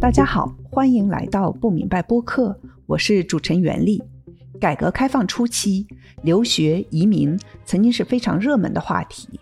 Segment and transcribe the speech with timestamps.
[0.00, 4.02] 大家好，欢迎来到不明白播客，我是主持人袁丽。
[4.60, 5.86] 改革开放初期，
[6.22, 9.40] 留学移民曾经是非常热门的话题。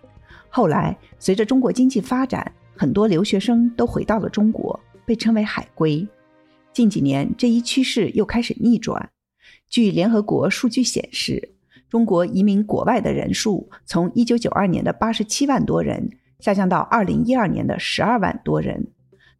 [0.49, 6.07] 后来，随着中国经济发展，很多留学生都回到了中国，被称为“海归”。
[6.73, 9.11] 近几年，这一趋势又开始逆转。
[9.69, 11.55] 据联合国数据显示，
[11.89, 18.89] 中国移民国外的人数从1992年的87万多人下降到2012年的12万多人。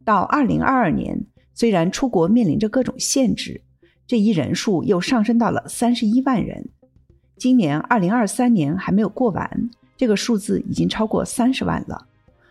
[0.03, 3.61] 到2022年，虽然出国面临着各种限制，
[4.05, 6.69] 这一人数又上升到了31万人。
[7.37, 12.07] 今年2023年还没有过完，这个数字已经超过30万了。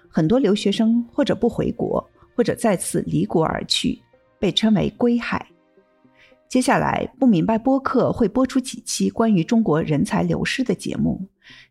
[0.09, 4.01] 很多留学生或者不回国，或者再次离国而去，
[4.39, 5.47] 被称为“归海”。
[6.49, 11.27] 接下来，不明白播客会播出几期关于中国人才流失的节目。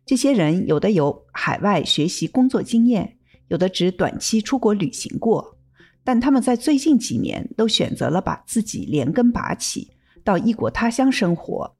[0.06, 3.16] 这些人有的有海外学习工作经验，
[3.48, 5.56] 有的只短期出国旅行过，
[6.02, 9.90] 但他们在最近几年都选择了把自己连根拔起，
[10.22, 11.74] 到异国他乡生活。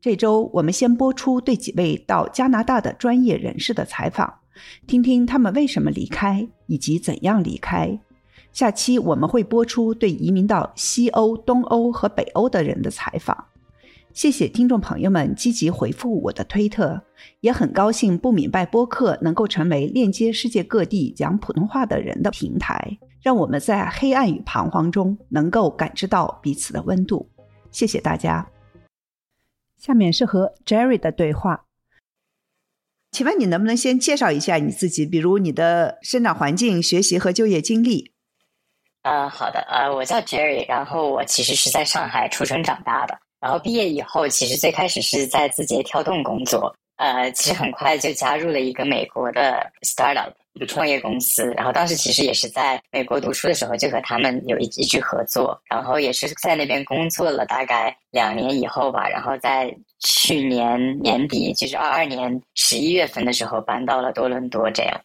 [0.00, 4.40] 这周我们先播出对几位到加拿大的专业人士的采访，
[4.86, 7.98] 听听他们为什么离开以及怎样离开。
[8.52, 13.46] 下期我们会播出对移民到西欧、东欧和北欧的人的采访。
[14.14, 17.02] 谢谢听众朋友们积极回复我的推特，
[17.40, 27.30] 也很高兴不明白播客能够成为链接世界各地讲普通话的人的平台，让我们在黑暗与彷徨中能够感知到彼此的温度。
[27.70, 28.50] 谢谢大家。
[29.78, 31.64] 下面是和 Jerry 的对话。
[33.10, 38.12] 请问你能不能先介绍一下你自己，比如你的生长环境、学习和就业经历？
[39.02, 65.00] 呃，好的，呃，我叫 Jerry，然后我其实是在上海出生长大的，然后毕业以后，其实最开始是在字节跳动工作，呃，其实很快就加入了一个美国的 startup 一个创业公司，然后当时其实也是在美国读书的时候就和他们有一一直合作，然后也是在那边工作了大概两年以后吧，然后在去年年底，就是二二年十一月份的时候搬到了多伦多，这样，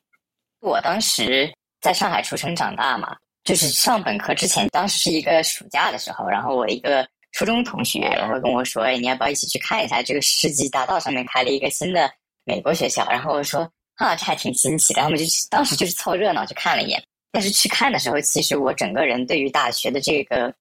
[0.61, 3.17] 我当时在上海出生长大嘛。
[3.43, 12.09] 就是上本科之前，当时是一个暑假的时候，然后我一个初中同学，然后跟我说：“哎，你要不要一起去看一下这个世纪大道上面开了一个新的
[12.45, 13.61] 美国学校？”然后我说
[13.97, 17.03] ：“啊，这还挺新奇的。”然后我们就当时就是凑热闹去看了一眼。
[17.31, 20.53] 但是去看的时候，其实我整个人对于大学的这个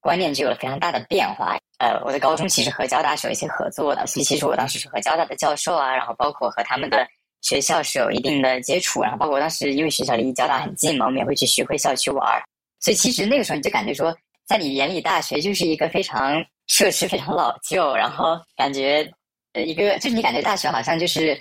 [0.00, 1.58] 观念就有了非常大的变化。
[1.78, 7.06] 呃，我的高中其实和交大是有一些合作的，所以其实我当时是和交大的教授啊，然后包括和他们的。
[7.42, 12.42] 学校是有一定的接触，然后包括当时因为学校离交大很近嘛，我们也会去徐汇校区玩儿，
[12.80, 19.08] 所以其实那个时候你就感觉说，在你眼里大学就是一个非常设施非常老旧，然后感觉
[19.54, 21.38] 一个就是你感觉大学好像就是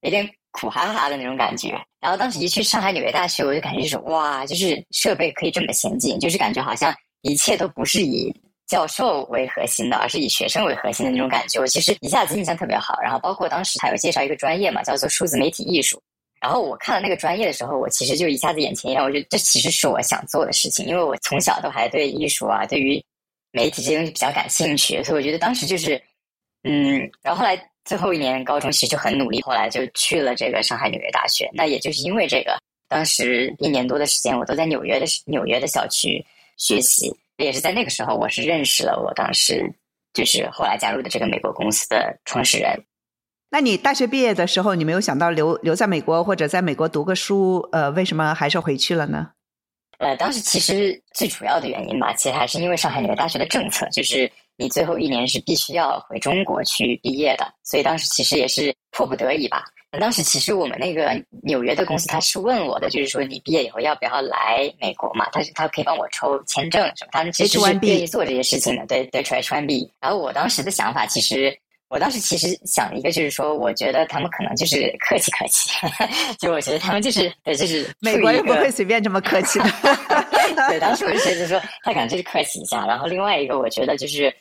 [0.00, 1.70] 有点苦哈哈的那种感觉。
[2.00, 8.34] 然后当时一去上海纽约大学，我就感觉就是哇，就是设备可以这么先进，就是感觉好像一切都不是以。
[8.68, 12.98] 教授为核心的，而是以学生为核心的那种感觉，我其实一下子印象特别好。
[13.02, 16.00] 然后包括当时他有介绍一个专业嘛，叫做数字媒体艺术。
[16.42, 23.00] 然后我看了那个专业的时候，我其实就一下子眼前一亮，我觉得这其实是我想做的事情，因为我从小都还对艺术啊，对于
[23.52, 26.02] 媒体这些东西比较感兴趣，所以我觉得当时就是，
[26.64, 31.48] 嗯，然后后来最后一年高中其实就很努力，后来就去了这个上海纽约大学。
[31.54, 32.58] 那也就是因为这个，
[32.88, 36.24] 当时一年多的时间，我都在纽约的纽约的校区
[36.56, 37.16] 学习。
[37.36, 39.72] 也是在那个时候，我是认识了我当时
[40.12, 42.76] 就是后来加入的这个美国公司的创始人。
[43.52, 47.58] 那你大学毕业的时候，你没有想到留留在美国或者在美国读个书？
[47.70, 49.28] 呃，为什么还是回去了呢？
[49.98, 59.64] 呃，当时其实最主要的原因吧，其实还是因为上海纽约大学的政策，就是你最后一年是必须要回中国去毕业的，所以当时其实也是迫不得已吧。
[60.00, 65.28] 当时其实我们那个纽约的公司他是问我的，就是说你毕业以后要不要来美国嘛？
[65.30, 67.10] 他他可以帮我抽签证什么？
[67.12, 68.86] 他们其实是愿意做这些事情的。
[68.86, 69.92] 对对 one B。
[70.00, 71.54] 然后我当时的想法，其实
[71.92, 75.68] 我当时其实想一个，就是说，我觉得他们可能就是客气客气，
[76.40, 79.66] 就我觉得他们就是对，就是美国人不会随便这么客气的。
[80.70, 82.86] 对，当时我就觉得说，他可能就是客气一下。
[82.86, 84.34] 然后另外一个，我觉得就是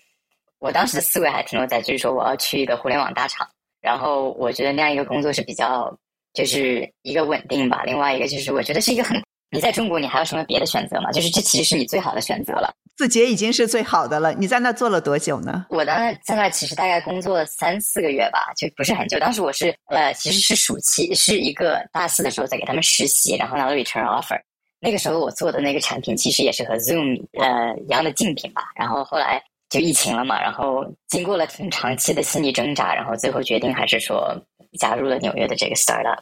[0.59, 3.45] 我当时的思维还停留在，就是说我要去一个互联网大厂。
[3.81, 5.93] 然后我觉得那样一个工作是比较，
[6.33, 7.83] 就是一个稳定吧。
[7.85, 9.21] 另外一个就是我觉得是一个很，
[9.51, 11.11] 你在中国你还有什么别的选择吗？
[11.11, 12.73] 就是这其实是你最好的选择了。
[12.97, 14.33] 字节已经是最好的了。
[14.33, 15.65] 你在那做了多久呢？
[15.69, 19.19] 我在那在那其实大概工作了三四个月吧，就不是很久。
[19.19, 24.39] 当时我是呃其实是暑期，是一个大四的时候在给他们实习，然后拿到 return offer。
[24.79, 28.71] 那个时候我做的那个产品其实也是和 Zoom 呃一样的竞品吧。
[28.75, 29.41] 然后后来。
[29.71, 34.35] 就疫情了嘛，然后经过了挺长期的心理挣扎，然后最后决定还是说
[34.77, 36.19] 加入了纽约的这个 startup。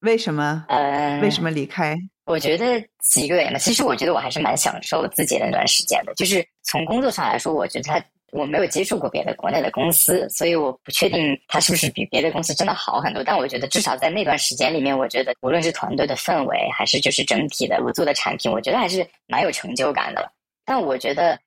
[0.00, 0.66] 为什么？
[0.68, 1.96] 呃，为什么离开？
[2.24, 3.58] 我觉得几个月嘛。
[3.58, 6.14] 其实我觉得我还是蛮享受自己那段时间的。
[6.14, 13.22] 就是从工作上来说，我觉得他我没有接触过别的国内的公司，所以我不确定他是不是比别的公司真的好很多。
[13.22, 20.30] 但我觉得至少在那段时间里面，我觉得无论是团队的氛围，还是就是整体的我做的产品，我觉得还是蛮有成就感的。
[20.64, 21.38] 但我觉得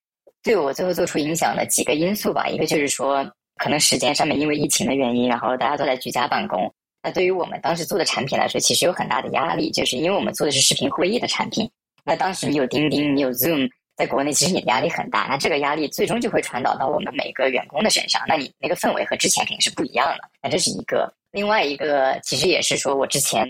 [0.44, 3.25] 对我最后做出影响的几个因素吧，一个就是说。
[3.57, 6.69] 可能时间上面因为疫情的原因，然后大家都在居家办公。
[7.06, 11.69] 那对于我们当时做的产品来说，其实有很大的压力，就是因为我们做的是视频会议的产品。
[12.04, 15.28] 那当时你有钉钉，你有 Zoom，在国内其实你的压力很大。
[15.30, 18.19] 那这个压力最终就会传导到我们每个员工的身上。
[18.28, 20.28] 那你那个氛围和之前肯定是不一样的。
[20.42, 21.13] 那这是一个。
[21.31, 23.48] 另外一个其实也是说我之前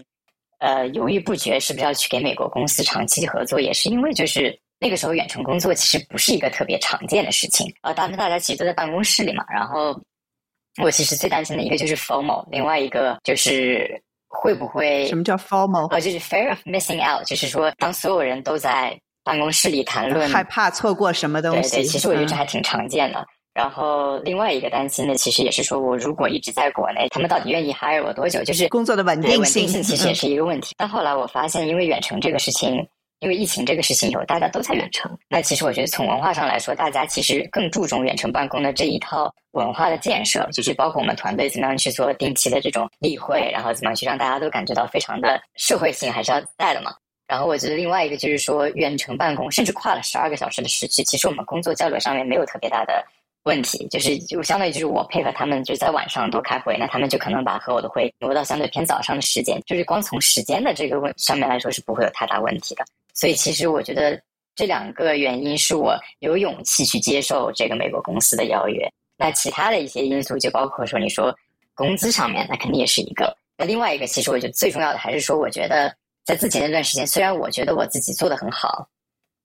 [0.59, 4.59] 呃犹豫不决是不是要去给美国公司长期合作，也是因为就是。
[4.77, 9.45] 那个时候远程工作其实不是一个特别常见的事情啊，当时大家其实都在办公室里嘛。
[9.49, 9.97] 然后
[10.83, 15.87] 我其实最担心的一个就是 FOMO，另外一个就是会不会什么叫 FOMO？
[15.87, 21.77] 呃，就是 fear of missing out，就是说当所有人都在办公室里谈论，害怕错过什么东西。
[21.77, 23.25] 对对，其实我觉得这还挺常见的。
[23.53, 28.43] 然后另外一个担心的其实也是说，我如果一直在国内，他们到底愿意 hire 我多久？
[28.43, 30.75] 就是工作的稳定性，稳定性其实也是一个问题。
[30.77, 32.85] 但后来我发现，因为远程这个事情。
[33.19, 35.17] 因为疫情这个事情以后，大家都在远程。
[35.29, 46.93] 那其实我觉得从文化上来说，大家其实更注重远程办公的这一套文化的建设，就是包括我们团队怎么样去做定期的这种例会，然后怎么样去让大家都感觉到非常的社会性还是要在的嘛。
[47.27, 53.03] 然后我觉得另外一个就是说，远程办公甚至跨了十二个小时的时区，其实我们工作交流上面没有特别大的。
[53.45, 62.83] 问题就是，就相当于就是我配合他们，就在晚上多开会，那他们就可能把和我的会挪到相对偏早上的时间，就是光从时间的这个问上面来说是不会有太大问题的。
[63.15, 64.21] 所以其实我觉得
[64.55, 68.87] 这两个原因是我有勇气去接受这个美国公司的邀约。
[69.17, 71.35] 那其他的一些因素就包括说，你说
[71.73, 73.35] 工资上面，那肯定也是一个。
[73.57, 75.91] 那另外一个，其实我觉得最重要的还是说，我觉得
[76.23, 78.87] 在自己那段时间，虽然我觉得我自己做的很好，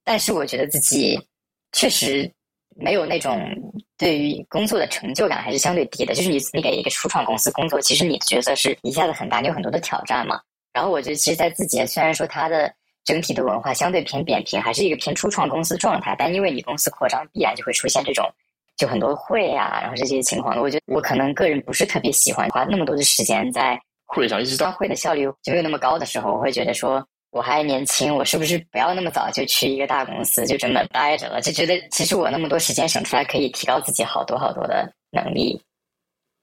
[0.04, 1.18] 但是我觉得自己
[1.72, 2.30] 确实。
[2.76, 3.52] 没有那种
[3.98, 10.40] 对于工作的成就感还是相对低的，就是你你给一个初创公司工作，其实你的角色是一下子很大，你有很多的挑战嘛。
[10.72, 12.72] 然后我觉得，其实，在字节虽然说它的
[13.04, 18.24] 整体的文化相对偏扁平，还是一个偏初创公司状态，但因为你公司扩张，必然就会出现这种
[18.76, 20.58] 就很多会啊，然后这些情况。
[20.60, 27.06] 我觉得我可能个人不是特别喜欢花那么多的时间在会上，一直到会的效率就没有那么高的时候，我会觉得说。
[27.32, 31.40] 我还年轻，我是不是不要那么早就去一个大公司就这么待着了？
[31.40, 35.62] 就觉得其实我那么多时间省出来，可以提高自己好多好多的能力。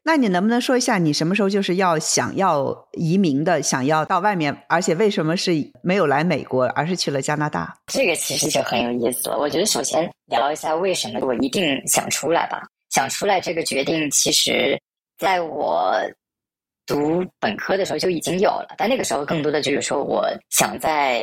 [0.07, 5.51] 那你能不能说一下，你什么时候就是要想要移民的，想要到外面，而且为什么是
[5.83, 7.77] 没有来美国，而是去了加拿大？
[7.87, 9.37] 这个其实就很有意思了。
[9.37, 12.65] 我觉得首先聊一下为什么我一定想出来吧。
[12.89, 14.81] 想出来这个决定，其实
[15.17, 15.93] 在我。
[16.89, 21.21] 读本科的时候就已经有了，但那个时候更多的就是说，我想在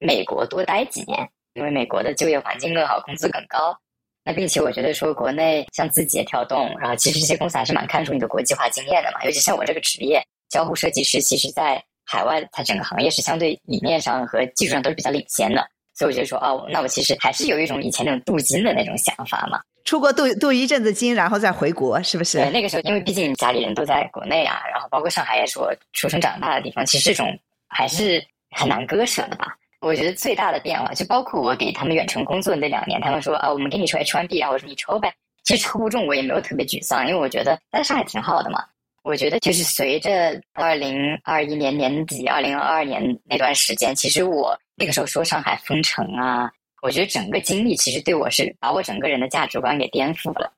[0.00, 3.78] 美国多待几年，因为美国的就业环境更好，工资更高。
[4.24, 9.22] 那并且我觉得说，国内像字节跳动，然后其实这些公司还是蛮看重你的国际化经验的嘛。
[9.24, 15.62] 尤其像我这个职业，交互设计师，其实在海外，它整个行业是相对理念上和技术上都是比较领先的。
[15.92, 19.60] 所以我就说，哦，那我其实还是有一种以前那种镀金的那种想法嘛。
[19.84, 22.38] 出国镀镀一阵子金，然后再回国，是不是？
[22.38, 27.38] 对，那个时候因为毕竟家里人都在国内啊，然后包括上海也是我出生长大的地方，其实这种
[27.68, 29.54] 还是很难割舍的吧。
[29.84, 35.12] 我觉得最大的变化，就包括我给他们远程工作的那两年，他们说啊，我们给你抽 H1B，然后我说你抽呗。
[35.42, 38.64] 其实抽不中我也没有特别沮丧，因为我觉得在上海挺好的嘛。
[39.02, 46.50] 我觉得就是随着二零二一年年底、二零二二年那段时间，其实我那个时候说上海封城啊。
[46.80, 50.50] 我觉得整个经历其实对我是把我整个人的价值观给颠覆了。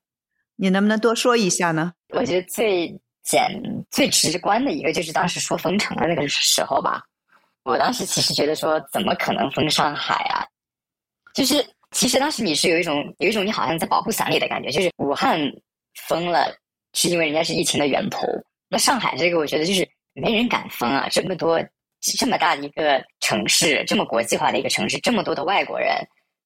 [0.54, 1.92] 你能不能多说一下呢？
[2.14, 2.88] 我觉得最
[3.24, 3.60] 简、
[3.90, 7.02] 最直观的一个就是当时说封城的那个时候吧。
[7.66, 10.46] 我当时其实觉得说，怎么可能封上海啊？
[11.34, 15.38] 就是其实当时你是有一种有一种你好像在保护伞里的感觉，就是武汉
[16.08, 16.54] 封了
[16.94, 18.26] 是因为人家是疫情的源头，
[18.68, 21.60] 那上海这个我觉得就是没人敢封啊，这么多
[22.18, 25.94] 这么大的一个城市，这么国际化的一个城市，这么多的外国人。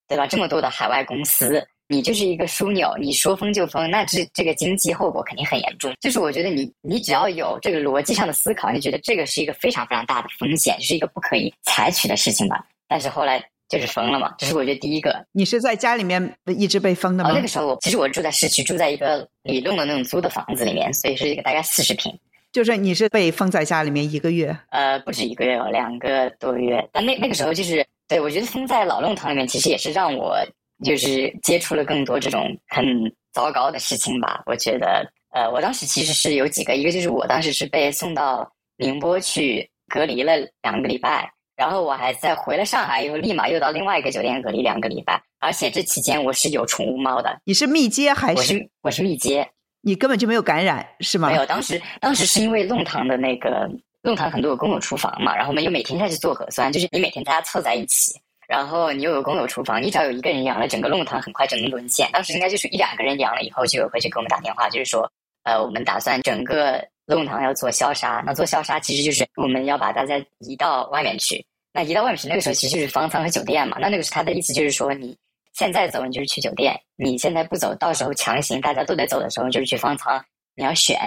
[0.07, 0.27] 对吧？
[0.27, 5.93] 这么多的海外公司，你就是一个枢纽，你说封就封，那这这个经济后果肯定很严重。
[5.99, 12.65] 就是我觉得你你只要有这个逻辑上的思考，你觉得这个是一个非常非常大的风险，是一个不可以采取的事情吧？
[12.87, 15.13] 但是后来就是封了嘛，这是我觉得第一个。
[15.33, 17.31] 你是在家里面一直被封的吗？
[17.33, 22.17] 那个时候其实我住在市区，住在一个里弄的那种租的房子里面，所以是一个大概四十平。
[22.53, 24.57] 就是你是被封在家里面一个月？
[24.69, 26.87] 呃，不止一个月，有两个多月。
[26.93, 27.85] 但那那个时候就是。
[28.07, 30.35] 对，我觉得封在老弄堂里面，其实也是让我
[30.83, 32.85] 就是接触了更多这种很
[33.33, 34.41] 糟糕的事情吧。
[34.45, 47.39] 我觉得，呃，我当时其实是有几个，一个就是我当时是被送到宁波去隔离了两个礼拜，然后我还在回了上海，又立马又到另外一个酒店隔离两个礼拜，而且这期间我是有宠物猫的。
[47.45, 48.39] 你是密接还是？
[48.39, 49.47] 我是我是密接，
[49.81, 51.29] 你根本就没有感染是吗？
[51.29, 53.69] 没有，当时当时是因为弄堂的那个
[54.01, 58.19] 弄堂很多有公共厨房嘛，然后我们又每天在去做核酸，就是你每天大家凑在一起，
[58.51, 62.09] 然后你又有公有厨房，你只要有一个人阳了，整个弄堂很快就能沦陷。
[62.11, 65.09] 当时应该就是一两个人阳了以后，就有会去给我们打电话，就是说，
[65.43, 68.21] 呃，我们打算整个弄堂要做消杀。
[68.25, 71.41] 那做消杀其实就是我们要把大家移到外面去。
[71.71, 73.77] 那移到外面去，那个时候其实就是方舱和酒店嘛。
[73.79, 75.17] 那那个时候他的意思，就是说你
[75.53, 80.21] 现在走，你就是去酒店；你现在不走，到时候强行大家都得走的时候，就是去方舱。
[80.55, 80.99] 你要选，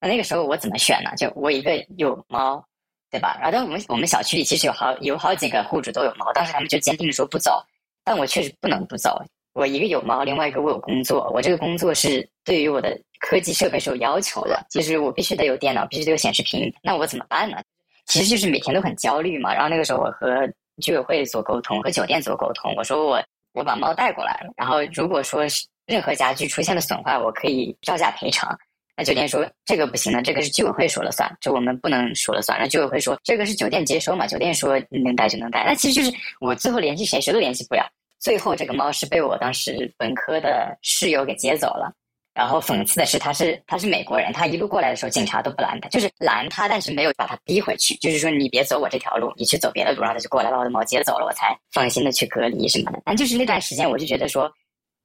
[0.00, 1.10] 那那个时候我怎么选呢？
[1.18, 2.64] 就我一个有猫，
[3.10, 3.38] 对吧？
[3.40, 7.62] 然后我们我们小区里其实有好有好几个户主都有猫，当时他们就坚定的说不走，
[8.04, 9.22] 但我确实不能不走。
[9.54, 16.70] 我一个有猫，另外一个我有工作，我这个工作是对于我的科技设备是有要求的，就是我必须得有电脑，必须得有显示屏。
[16.82, 17.56] 那我怎么办呢？
[18.04, 20.46] 其实就是每天都很焦虑嘛，然后那个时候我和
[20.82, 22.74] 居委会做沟通，和酒店做沟通。
[22.76, 23.22] 我说我
[23.54, 28.54] 我把猫带过来了，然后如果说是任何家具出现了损坏，我可以照价赔偿。
[28.96, 32.58] 那酒店说这个不行的，这个是居委会说了算，就我们不能说了算。
[32.58, 35.64] 那居委会说这个是酒店接收嘛，酒店说能带就能带。
[35.64, 37.86] 那其实就是我最后联系谁谁都联系不了。
[38.18, 41.92] 最后这个猫是被我当时本科的室友给接走了。
[42.34, 53.00] 然后讽刺的是，他是他是美国人，他一路过来的时候，警察都不拦他，就是拦他，但是没有把他逼回去，就是说你别走我这条路，你去走别的路，然后他就过来把我的猫接走了，我才放心的去隔离什么的。
[53.06, 54.52] 但就是那段时间，我就觉得说，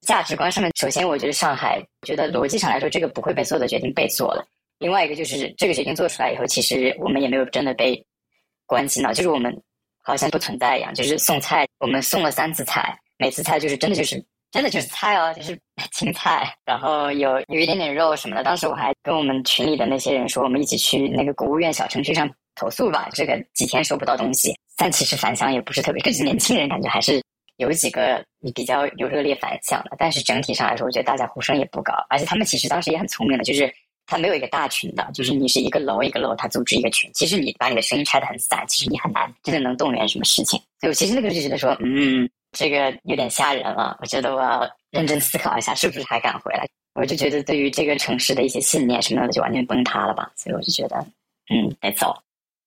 [0.02, 4.46] 价值观上面，首先我觉得上海，觉得逻辑上来说，这个不会被所有的决定被做了。
[4.80, 8.04] 另外一个就是这个决定做出来以后，其实我们也没有真的被
[8.66, 9.56] 关心到，就是我们
[10.04, 14.24] 好像不存在一样，就是送菜，我们送了三次菜，每次菜就是真的就是。
[14.52, 15.58] 真的就是菜哦，就是
[15.94, 18.44] 青菜，然后有有一点点肉什么的。
[18.44, 23.08] 当时我还跟我们群里的那些人说，我们一起去那个国务院小程序上投诉吧。
[23.14, 26.04] 这个几天收不到东西，但其实反响也不是特别。
[26.04, 27.21] 就是年轻人感觉还是
[27.62, 31.94] 有几个你比较有热烈反响的，但是整体上来说，我觉得大家呼声也不高。
[32.10, 33.72] 而且他们其实当时也很聪明的，就是
[34.06, 37.10] 他没有一个大群的，就是你是一个楼一个楼，他组织一个群。
[37.14, 40.60] 其实你把你的声音拆的很散，其实你很难真的能动员什么事情。
[40.80, 42.30] 所以我其实那个就觉得说，嗯。
[42.58, 46.68] 这个有点吓人了，我觉得我要认真思考一下，是不是还敢回来？
[46.96, 50.30] 我就觉得对于这个城市的一些信念什么的，就完全崩塌了吧。
[50.36, 50.98] 所以我就觉得，
[51.50, 52.14] 嗯，得走。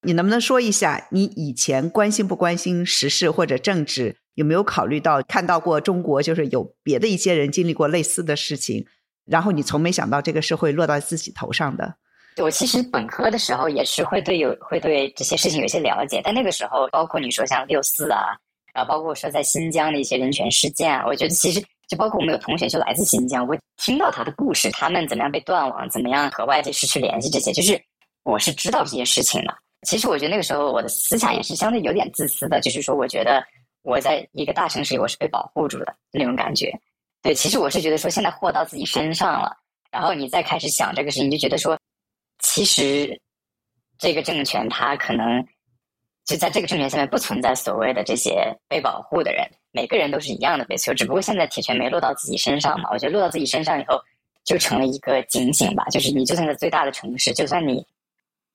[0.01, 4.17] 你能不能说一下，你以前关心不关心时事或者政治？
[4.35, 8.87] 有没有考虑到看到过中国就是有别的一些人经历过类似的事情，
[9.25, 11.95] 然后你从没想到这个是会落到自己头上的？
[12.38, 18.37] 我其实本科的时候也是会对有会对这些事情有些了解，但那个时候包括你说像六四啊。
[18.75, 27.81] 然后包括说在新疆的一些人权事件啊，我觉得其实就包括我们有同学就来自新疆，我听到他的故事，他们怎么样被断网，怎么样和外界失去联系，这些就是
[28.25, 29.55] 我是知道这些事情的。
[29.87, 33.41] 其实我觉得那个时候我的思想也是相对有点自私的，就是说我觉得
[33.85, 36.76] 我在一个大城市里我是被保护住的那种感觉。
[37.23, 39.57] 对，其实我是觉得说现在祸到自己身上了，
[39.93, 41.79] 然后你再开始想这个事情，你就觉得说
[42.41, 43.21] 其实
[43.97, 45.47] 这个政权它可能。
[46.26, 50.95] 就在这个政权下面，不存在所谓的这些被保护的人，每个人都是一样的被囚。
[50.95, 52.88] 只不过现在铁拳没落到自己身上嘛。
[52.91, 54.03] 我觉得落到自己身上以后，
[54.43, 55.85] 就成了一个警醒吧。
[55.91, 57.87] 就是你就算在最大的城市，就算你，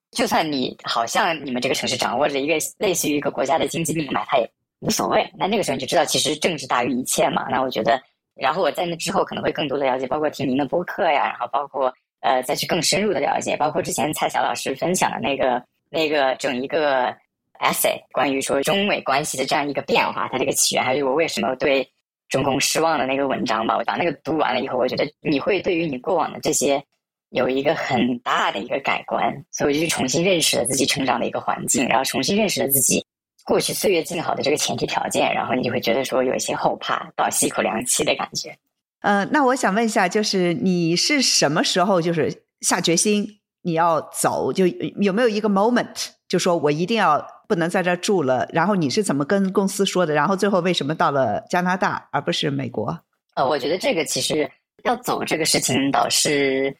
[0.09, 5.29] 就算你好像你们这个城市掌握着一个类似于一个国家的经济命脉，它也无所谓。
[5.37, 7.47] 那那个时候你就知道，其实政治大于一切嘛。
[7.49, 8.01] 那我觉得，
[8.35, 17.15] 然后我在那之后可能会更多的了解，包括听您的播客呀，然后包括呃再去更深入的了解，包括之前蔡晓老师分享的那个那个整一个。
[17.61, 21.85] essay 关于说中美关系的这样一个变化，它这个起源，还是我为什么对
[22.29, 23.75] 中共失望的那个文章吧。
[23.77, 26.81] 我把那个读完了以后，我觉得你会对于你过往的这些
[27.31, 33.05] 有一个很大的一个改观，所以我就去重新认识了自己成长的一个环境，然后重新认识了自己
[33.49, 38.55] 过去岁月静好的这个前提条件，然后你就会觉得说有一些后怕，倒吸一口凉气的感觉。
[39.01, 44.53] 呃，那我想问一下，就是你是什么时候就是下决心你要走？
[44.53, 47.25] 就有没有一个 moment 就说我一定要。
[47.49, 50.13] 不能在这住了，然后你是怎么跟公司说的？
[50.13, 52.95] 然后最后为什么到了加拿大而不是美国？
[53.33, 54.47] 呃，我觉得这个其实
[54.83, 56.71] 要走这个事情，倒是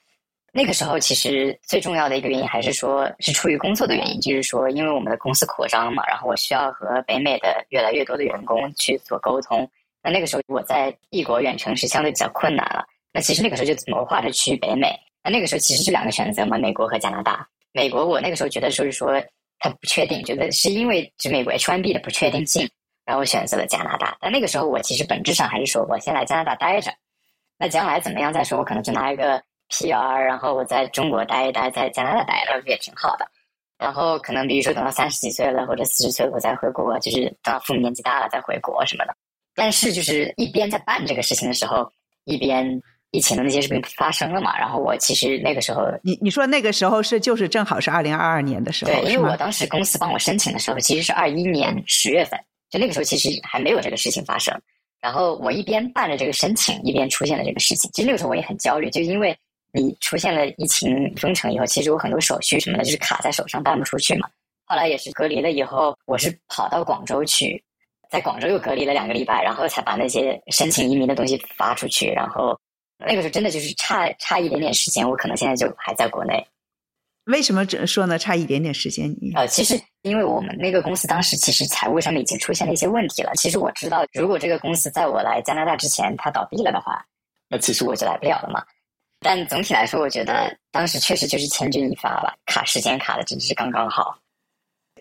[0.51, 9.69] 那个时候其实最重要的一个原因还是说是出于工作的原因，就是说因为我们的公司扩张嘛，然后我需要和北美的越来越多的员工去做沟通。
[10.03, 12.85] 那那个时候我在异国远程是相对比较困难了。
[13.13, 14.97] 那其实那个时候就谋划着去北美。
[15.23, 17.47] 那那个时候其实是两个选择嘛，美国和加拿大。
[17.71, 19.21] 美国我那个时候觉得就是说。
[19.61, 22.65] 他不确定，觉得是因为就美国 H1B 的不确定性，
[23.03, 24.17] 然后选择了加拿大。
[24.21, 26.89] 但那个时候我其实本质上还是说，我先来加拿大待着，
[27.57, 28.57] 那将来怎么样再说。
[28.57, 33.27] 我可能就拿一个 PR，然后我在中国待一待，在加拿大待着也挺好的。
[33.77, 39.15] 然后可能比如说等到三十几岁了或者四十岁了我再回国，就是等到父母年纪大了再回国什么的。
[39.55, 41.89] 但是就是一边在办这个事情的时候，
[42.25, 44.57] 一边疫情的那些事情发生了嘛。
[44.59, 52.37] 然后我其实那个时候，你你说那个时候是就是正好是二零二二年的时候，对，因为我当时公司帮我申请的时候其实是二一年十月份，
[52.69, 54.53] 就那个时候其实还没有这个事情发生。
[54.99, 57.89] 然后我一边办着这个申请，一边出现了这个事情。
[57.93, 59.33] 其实那个时候我也很焦虑，就因为。
[59.71, 64.27] 你出现了疫情封城以后，其实我很多手续什么的，就是卡在手上办不出去嘛。
[64.65, 67.63] 后来也是隔离了以后，我是跑到广州去，
[68.09, 72.07] 在广州又隔离了两个礼拜，然后才把那些申请移民的东西发出去。
[72.11, 72.59] 然后
[72.97, 76.45] 那个时候真的就是差差一点点时间，我可能现在就还在国内。
[77.25, 78.17] 为什么只说呢？
[78.17, 79.15] 差一点点时间？
[79.35, 83.31] 呃，其实因为我们那个公司当时其实财务上面已经出现了一些问题了。
[83.35, 87.05] 其实我知道，如果这个公司在我来加拿大之前它倒闭了的话，
[87.47, 88.63] 那其实我就来不了了嘛。
[89.21, 94.17] 但总体来说，我觉得当时确实就是千钧一发吧，卡时间卡的真的是刚刚好。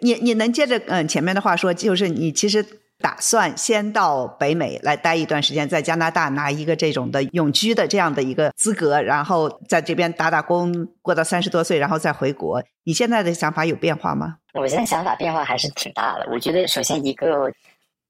[0.01, 2.65] 你你能接着嗯前面的话说，就是你其实
[2.99, 12.63] 打算先到北美来待一段时间，在加拿大拿一个这种的永居的这样的一个资格，然后在这边打打工，过到三十多岁，然后再回国。
[12.85, 14.37] 你现在的想法有变化吗？
[14.55, 16.29] 我现在想法变化还是挺大的。
[16.33, 17.53] 我觉得首先一个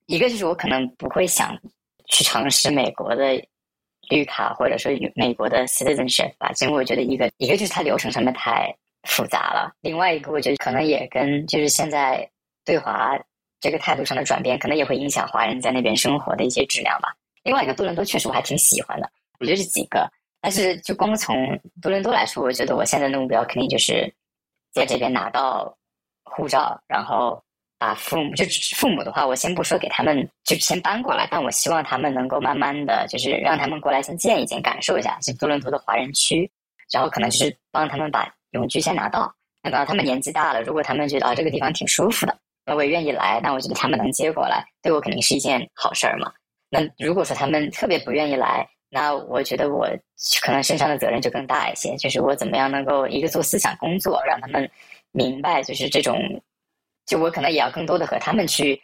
[0.07, 1.55] 一个就是我可能不会想
[2.07, 3.25] 去尝试美国的。
[4.09, 8.75] 绿卡或者说美国的 citizenship 吧，因为我觉得一个一个就是它流程上面太
[9.05, 12.29] 复杂了，另外一个我觉得可能也跟就是现在
[12.65, 13.19] 对华
[13.61, 17.15] 这个态度上的转变，可能也会影响华人在那边生活的一些质量吧。
[17.43, 19.11] 另外一个多伦多确实我还挺喜欢的，
[19.41, 20.11] 我觉得是几个，
[20.41, 21.35] 但是就光从
[21.81, 24.13] 多伦多来说，我觉得我现在的目标肯定就是
[24.73, 25.77] 在这边拿到
[26.25, 27.43] 护照，然后。
[27.79, 28.45] 把父母就
[28.77, 36.51] 父母的话，我先不说给他们就先搬过来，但我希望他们能够慢慢的就是让他们过来先见一见，感受一下就多伦多的华人区，
[36.93, 39.33] 然后可能就是帮他们把永居先拿到。
[39.63, 46.33] 那等到他们年纪大了，如果他们觉得啊这个地方挺舒服的，那我也愿意来，那我觉得他们能接过来，对我肯定是一件好事儿嘛。
[46.71, 49.89] 那如果说他们特别不愿意来，那我觉得我
[50.43, 54.69] 可能身上的责任就更大一些，就是我怎么样能够一个做思想工作，让他们
[55.13, 56.19] 明白就是这种。
[57.09, 58.79] 就我可能也要更多的和他们去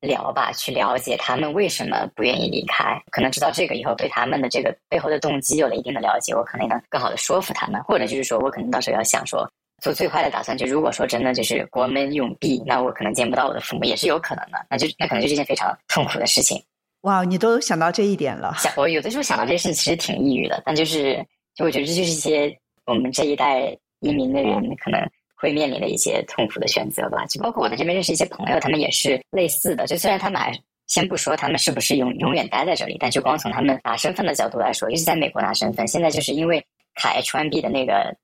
[0.00, 2.96] 聊吧，去了解他们为什么不愿意离开。
[3.10, 7.82] 可能知道这个以后，对他们的这个背后的动机有了一定的了解，我可能能更好的说服他们。
[7.82, 9.50] 或者就是说我可能到时候要想说，
[9.82, 10.56] 做最坏的打算。
[10.56, 14.64] 就如果说真的就是国门永闭，那我可能见不到我的父母也是有可能的。
[14.70, 16.62] 那就那可能就是一件非常痛苦的事情。
[17.00, 18.54] 哇，你都想到这一点了。
[18.58, 21.16] 想我有的时候想到这事情其实挺抑郁的，但就是
[21.56, 22.56] 就我觉得这就是一些
[22.86, 25.00] 我们这一代移民的人可能。
[25.44, 29.86] 会面临的一些痛苦的选择吧，就包括我在这边认识一些朋友，他们也是类似的。
[29.86, 38.16] 就虽然他们还先不说他们是不是永永远待在这里，但就光从他们拿身份的角度来说，一直在美国拿身份，现在就是因为卡 H1B 的那个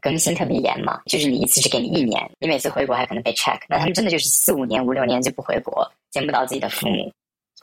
[0.00, 7.12] 更新特别严嘛，就是你一次只给你一年，你每次回国还可能被 check，那他们真的就是四五年、五六年就不回国，见不到自己的父母，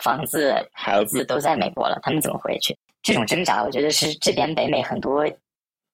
[0.04, 2.78] 房子、孩子都在美国了，他们怎么回去？
[3.02, 5.26] 这种挣扎，我觉得是这边北美很多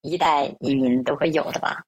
[0.01, 1.83] 一代移民都会有的吧。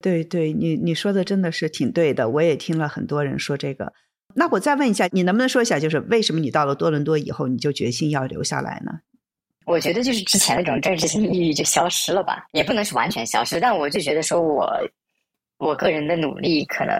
[0.00, 3.92] 对对，你你说的真的是挺对的，我也听了很多人说这个。
[4.34, 8.92] 那我再问一下，你能不能说一下，就是为什么你到了多伦多以后，你就决心要留下来呢？
[9.64, 14.70] 我觉得就是之前那种政治性抑郁就消失了吧，也不能是完全消失，但我就觉得说我
[15.58, 16.94] 我个人的努力可能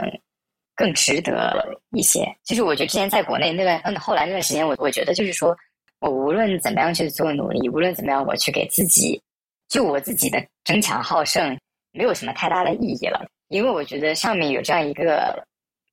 [0.74, 2.26] 更值得一些。
[2.44, 5.54] 就是我觉得之前在国内那段，嗯，后来那段时间，我我觉得就是说
[6.00, 9.20] 我无论怎么样去做努力，无论怎么样我去给自己
[9.68, 11.56] 就我自己的争强好胜。
[11.96, 15.42] 没有什么太大的意义了，因为我觉得上面有这样一个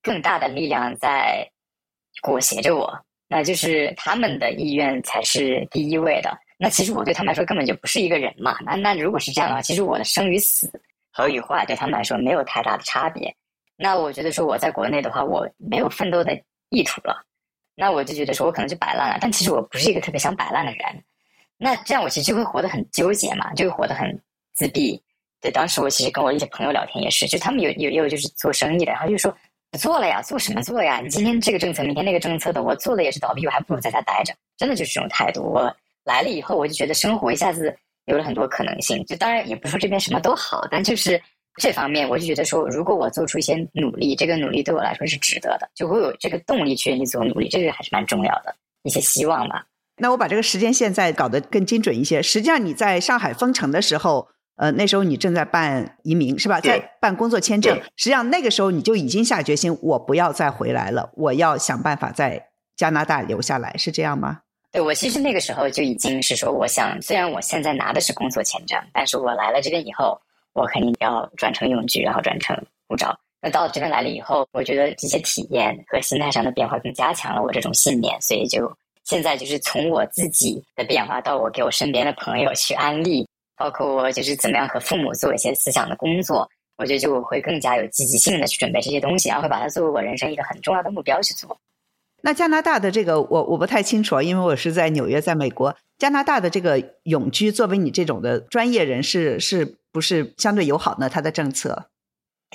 [0.01, 1.49] 更大的力量在
[2.21, 2.93] 裹挟着我，
[3.27, 6.37] 那就是他们的意愿才是第一位的。
[6.57, 8.57] 那其实我对他们来说根本就不是一个人嘛。
[8.65, 10.71] 那那如果是这样的话，其实我的生与死、
[11.11, 13.33] 好与坏对他们来说没有太大的差别。
[13.75, 16.37] 那我觉得说我在国内的话，我没有奋斗的
[16.69, 17.25] 意图了。
[17.75, 19.17] 那我就觉得说我可能就摆烂了。
[19.19, 21.03] 但其实我不是一个特别想摆烂的人。
[21.57, 24.21] 那这样我其实就会活得很纠结嘛，就会活得很
[24.53, 25.01] 自闭。
[25.43, 29.29] 对，当时我其实跟我一些朋友聊天也是，就他们有有也有就是做生意的，然后就说
[29.69, 31.01] 不做了呀，做什么做呀？
[31.03, 34.33] 你今天这个政策，明天那个政策的，我做了也是倒闭，我还不如在家待着。
[34.57, 35.41] 真的就是这种态度。
[35.43, 35.75] 我
[36.05, 37.75] 来了以后，我就觉得生活一下子
[38.05, 39.05] 有了很多可能性。
[39.05, 41.21] 就当然也不说这边什么都好，但就是
[41.57, 49.65] 这方面，我就觉得说，如果我做出一些努力，这个努力对我来说是值得的，就会有这个动力去愿意做努力，这个还是蛮重要的一些希望吧。
[49.97, 52.23] 那我把这个时间线再搞得更精准一些。
[52.23, 54.29] 实际上你在上海封城的时候。
[54.55, 56.61] 呃，那时候你正在办移民是吧？
[56.61, 57.75] 在办工作签证。
[57.95, 64.41] 实际上那个时候你就已经下决心，我不要再回来了，我要想办法在加拿大留下来，是这样吗？
[64.71, 70.19] 对，我其实那个时候就已经是说，我想虽然我现在拿的是工作签证，但是我来了这边以后，
[70.53, 72.55] 我肯定要转成永居，然后转成
[72.87, 73.15] 护照。
[73.41, 78.71] 那到这边来了以后，我觉得这些体验和心态上的变化更加强了我这种信念，所以就
[79.03, 83.27] 现在就是从我自己的变化到我给我身边的朋友去安利，
[83.63, 86.45] 包括我就是怎么样和父母做一些思想的工作，
[86.75, 91.57] 我觉得就会更加有积极性的去准备这些东西，然后会把它作为我人生一个很重要的目标去做。
[92.21, 95.73] 那加拿大的这个我我不太清楚，因为我是在纽约，在美国。
[95.97, 101.07] 加拿大的这个永居，作为你这种的专业人士，是不是相对友好呢？
[101.07, 101.85] 它的政策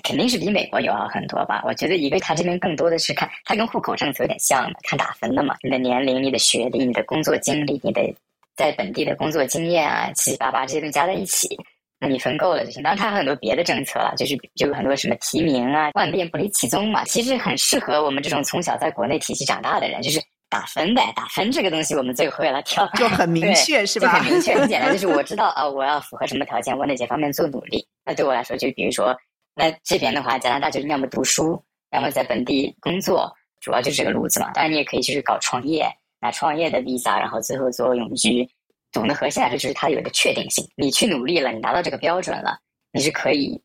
[0.02, 1.62] 肯定是比美国友好很多吧？
[1.64, 5.56] 我觉得，因为它这边更多的是看，它跟户口政策有点像，看打分的嘛。
[5.62, 8.14] 你的年龄、你的学历、你的工作经历、你的
[8.58, 11.48] 在本地的工作经验啊，七七八八这些东西加在一起。
[12.00, 12.82] 那你分够了就行。
[12.82, 17.04] 当然，它还有很多别的政策了，就是就有很多什么提名啊，万变不离其宗嘛。
[17.04, 21.12] 其实很适合我们这种从小在国内体系长大的人，就是打分呗。
[21.16, 24.10] 打分这个东西我们最会了，挑就很明 确是吧？
[24.10, 27.84] 很明确，很简单， 就是我知道啊，我要符合什么条件，我哪些方面做努力。
[28.04, 29.16] 那对我来说，就比如说，
[29.54, 33.28] 那这边的话，加拿大就是要么读书，要么在本地工作，
[33.60, 34.52] 主要就是这个路子嘛。
[34.52, 35.84] 当然，你也可以就是搞创业，
[36.20, 38.48] 拿创业的 visa，然后最后做永居。
[38.90, 40.66] 总的核心来说，就是它有一个确定性。
[40.74, 42.58] 你去努力了，你达到这个标准了，
[42.92, 43.60] 你是可以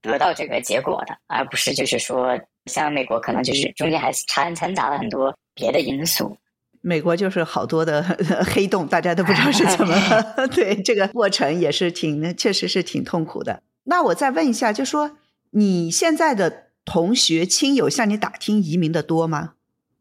[0.00, 6.36] 得到这个结果的，而不是就是说像美国可能就是中间还掺掺杂了很多别的因素。
[6.82, 8.02] 美国就是好多的
[8.46, 9.94] 黑洞，大家都不知道是怎么。
[10.54, 13.62] 对这个过程也是挺，确实是挺痛苦的。
[13.84, 15.18] 那我再问一下，就说
[15.50, 19.54] 你现在的同学亲友向你打听移民的多吗？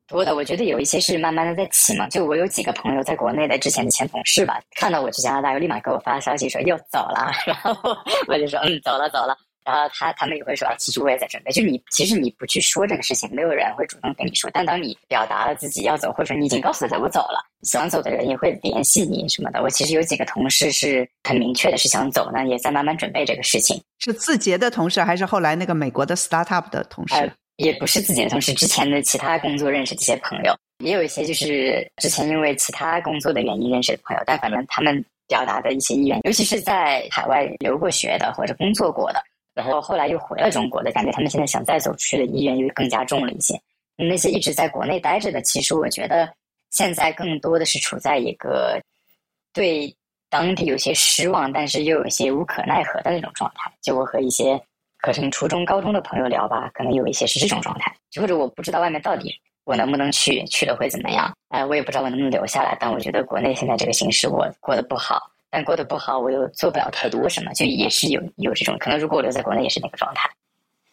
[0.09, 2.07] 多的，我觉得有一些是慢慢的在起嘛。
[2.09, 7.95] 就我有几个朋友在国内的之前的前同事吧，看到我去加拿大，又立马给我发消息说又走了，然后
[8.27, 9.37] 我就说嗯，走了走了。
[9.65, 11.51] 然后他他们也会说，其实我也在准备。
[11.51, 14.49] 就你其实你不去说这个事情，没有人会主动跟你说。
[14.51, 19.61] 但当你表达了自己要走，或者说你已经告诉大家我走了，想走的人也会联系你什么的。
[19.61, 23.79] 我其实有几个同事是很明确的是想走呢，也在慢慢准备这个事情。
[23.99, 27.31] 是字节的同事，还是后来那个美国的 startup 的同事？
[27.59, 39.21] 也不是自己的同事，之前的其他工作认识这些朋友，也有一些就是之前因为其他工作的原因认识的朋友，但反正他们表达的一些意愿，尤其是在海外留过学的或者工作过的，
[39.53, 43.59] 然后后来又回了中国的，感觉他们现在想再走出去的意愿又更加重了一些。
[43.97, 46.31] 那些一直在国内待着的，其实我觉得
[46.71, 48.81] 现在更多的是处在一个
[49.51, 49.93] 对
[50.29, 53.69] 当地有些失望，但是又有些无可奈何的那种状态。
[53.81, 54.57] 就我和一些。
[55.01, 59.33] 可能初中、高中的朋友聊吧，可能有一些是这种状态，或者我不知道外面到底
[59.63, 61.31] 我能不能去，去了会怎么样？
[61.49, 62.75] 哎，我也不知道我能不能留下来。
[62.79, 68.99] 但我觉得国内现在这个形势，我过得不好，但过得不好，我又做不了太多什么，就也是有有这种可能。
[68.99, 70.29] 如果我留在国内，也是那个状态。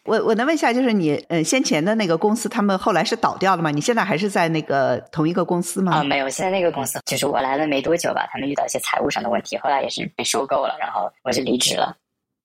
[0.05, 3.71] 我我能问一下，就是你嗯先前的那个公司，他们后来是倒掉了吗？
[3.71, 5.97] 你现在还是在那个同一个公司吗？
[5.97, 11.93] 啊，没有，现在那个公司就是我来了没多久吧，他们遇到一些财务上的问题，后来也是被收购了，然后我就离职了。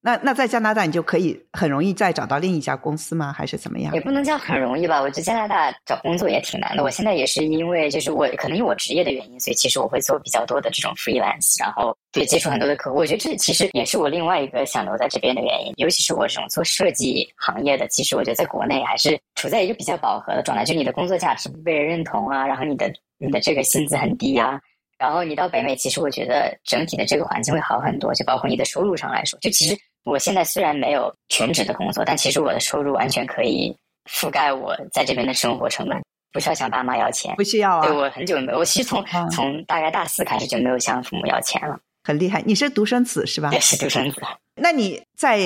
[0.05, 3.33] 那那在加拿大，你就可以很容易再找到另一家公司吗？
[3.33, 3.95] 还是怎么样？
[3.95, 5.01] 也不能叫很容易吧。
[5.01, 6.83] 我觉得加拿大找工作也挺难的。
[6.83, 12.97] 我现在也是因为就是我可能因为我职业的原因，所以其实我会做比较多的这种 freelance，然后对接触很多的客户。
[12.99, 15.73] 我觉得这其实也是我另外一个想留在这边的原因。
[15.77, 24.61] 尤其是我这种做设计行业的，其实我觉得在国内还是处在一个比较饱和的状态，就你的工作价值不被人认同啊，然后你的你的这个薪资很低啊。
[24.99, 29.79] 然后你到北美，其实我觉得整体的这个环境会好很多，就包括你的收入上来说，就其实。
[30.05, 33.75] 我现在虽然没有全职的工作，但其实我的收入完全可以
[34.11, 37.35] 覆盖我在这边的生活成本，不需要向爸妈要钱。
[37.37, 37.87] 不需要啊！
[37.87, 41.79] 对我很久没有，我其实从从大概大四开始就没有向父母要钱了。
[42.03, 43.51] 很厉害，你是独生子是吧？
[43.53, 44.21] 也是独生子。
[44.57, 45.39] 那你在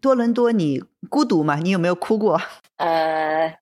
[0.00, 1.56] 多伦多，你孤独吗？
[1.56, 2.40] 你有没有哭过？
[2.78, 3.54] 呃，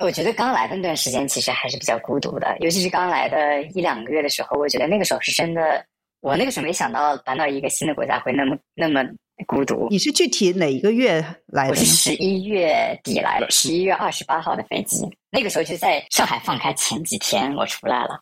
[0.00, 5.82] 我觉得刚来的那段时间其实还是比较孤独的，尤其是刚来的一两个月的时候，我觉得那个时候是真的，
[6.20, 9.02] 我那个时候没想到搬到一个新的国家会那么那么。
[9.46, 9.88] 孤独。
[9.90, 11.70] 你是具体哪一个月来的？
[11.70, 15.08] 我是十一月底来的，十一月二十八号的飞机。
[15.30, 18.20] 那个时候就在上海放开前几天，我出来了。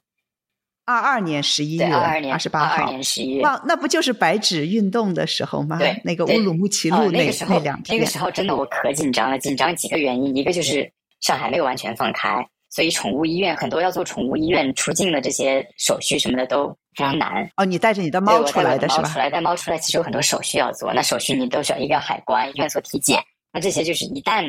[0.85, 3.43] 二二年十一月二十八号，二二年十一月。
[3.43, 5.79] 哇，那不就是白纸运动的时候吗？
[5.79, 7.99] 对，那个乌鲁木齐路那那两天。
[7.99, 10.89] 那个时候真的我可紧张了，紧张几个原因，一个就是
[11.21, 12.47] 上海没有完全放开。
[12.69, 17.49] 所以宠物医院很多要做宠物医院出境的这些手续什么的都非常难。
[17.57, 19.09] 哦，你带着你的猫出来的是吧？
[19.09, 20.93] 出来带猫出来，其实有很多手续要做。
[20.93, 23.19] 那手续你都需要一个海关，医院做体检。
[23.53, 24.45] 那这些就是一旦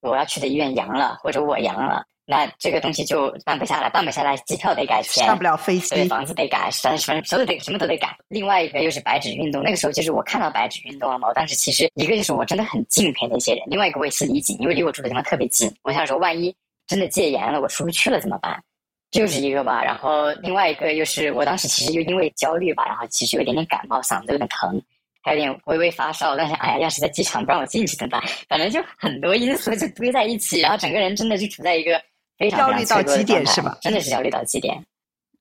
[0.00, 8.16] 我要去的医院阳了，或者我阳了，那这个东西就办不下来，办不下来，机票得改签，上不了飞机，房子得改，反正所有得什么都得改。
[8.28, 16.54] 另外一个又是白纸运动，那个时候就是我看到白纸运动了嘛，我当时其实一个就是我真的很敬佩那些人，另外一个我也心里紧，因为离我住的地方特别近，我想说万一。
[16.86, 18.62] 真的戒严了，我出不去了怎么办？
[19.10, 24.82] 就是一个吧，然后另外一个又是我当时其实又因为焦虑吧，然后其实有一点点感冒，嗓子有点疼，
[25.22, 28.22] 还有点微微发烧，但是哎呀，要是在机场不让我进去怎么办？
[28.48, 32.00] 反正就很多因素就堆在一起，然后整个人真的就处在一个
[32.38, 33.76] 非常焦虑到极点是吧？
[33.82, 34.82] 真的是焦虑到极点。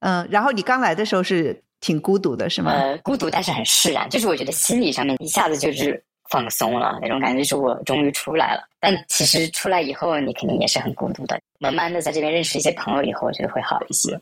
[0.02, 2.74] 嗯，然后你刚来的时候是挺孤独的，是吗？
[2.74, 8.64] 呃，孤独，但是很释然，就是我觉得心理上面一下子就是放松了，那种感觉，就是我终于出来了。
[8.80, 11.40] 但其实出来以后，你肯定也是很孤独的。
[11.60, 14.20] 慢慢的在这边认识一些朋友以后，我觉得会好一些。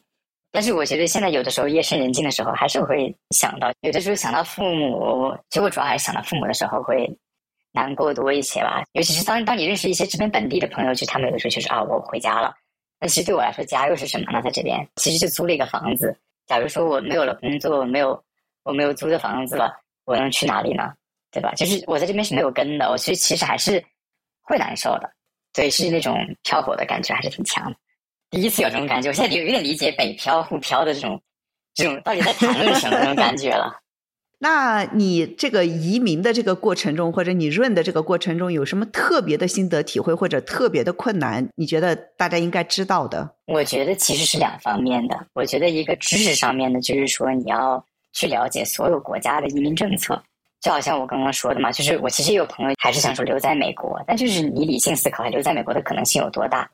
[0.52, 7.08] 但是我觉得现在有的时候夜深人静的时候，还是会想到，有的时候想到父母，其实我主要还是想到父母的时候会
[7.72, 8.82] 难过多一些吧。
[8.93, 12.52] 尤其是当当你认识一些这边本地的朋友，就他们有的时候就是啊，我回家了。
[13.00, 14.41] 那其实对我来说，家又是什么呢？
[14.41, 16.17] 在这边其实就租了一个房子。
[16.48, 18.19] 假如说我没有了工作，没有
[18.63, 19.72] 我没有租的房子了，
[20.06, 20.91] 我能去哪里呢？
[21.32, 21.54] 对吧？
[21.56, 23.84] 就是我在这边是没有根的，我其实其实还是
[24.42, 25.10] 会难受的。
[25.54, 27.78] 对，是那种漂泊的感觉，还是挺强的。
[28.30, 31.22] 第一次有这种感觉，我现在有有点理解北漂沪漂的这种
[31.74, 33.80] 这种到底在谈论什么那种感觉了。
[34.42, 41.50] 那你这个移民的这个过程中，或者你润的这个过程中，有什么特别的心得体会，或者特别的困难？
[41.56, 43.36] 你觉得大家应该知道的？
[43.48, 45.28] 我觉得其实是两方面的。
[45.34, 50.24] 我觉得一个知识上面的，就是说你要去了解所有国家的移民政策。
[50.62, 56.69] 就好像我刚刚说的嘛，就是我其实也有朋友还是想说留在美国，但就是你理性思考，留在美国的可能性有多大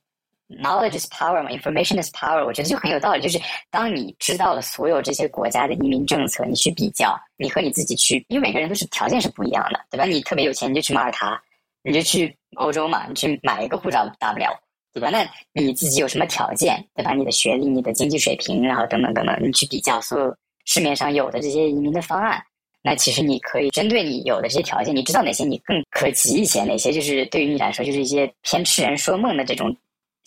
[0.48, 3.22] ？Knowledge is power 嘛，information is power，我觉得就很有道理。
[3.22, 10.06] 就是当你知道了所有这些国家的移民政策，你去比较，你和你自己去，因为每个人都是条件是不一样的，对吧？
[10.06, 11.40] 你特别有钱，你就去马耳他，
[11.84, 14.56] 你就去欧洲嘛，你去买一个护照大不了，
[14.94, 15.10] 对吧？
[15.12, 17.14] 那你自己有什么条件，对吧？
[17.14, 22.40] 你的学历、你的经济水平，然后等等等等，你去比较所有市面上有的这些移民的方案，
[22.86, 29.76] 那其实你可以针对你有的这些条件，你知道哪些你更可及一些，哪些就是对于你来说就是一些偏痴人说梦的这种。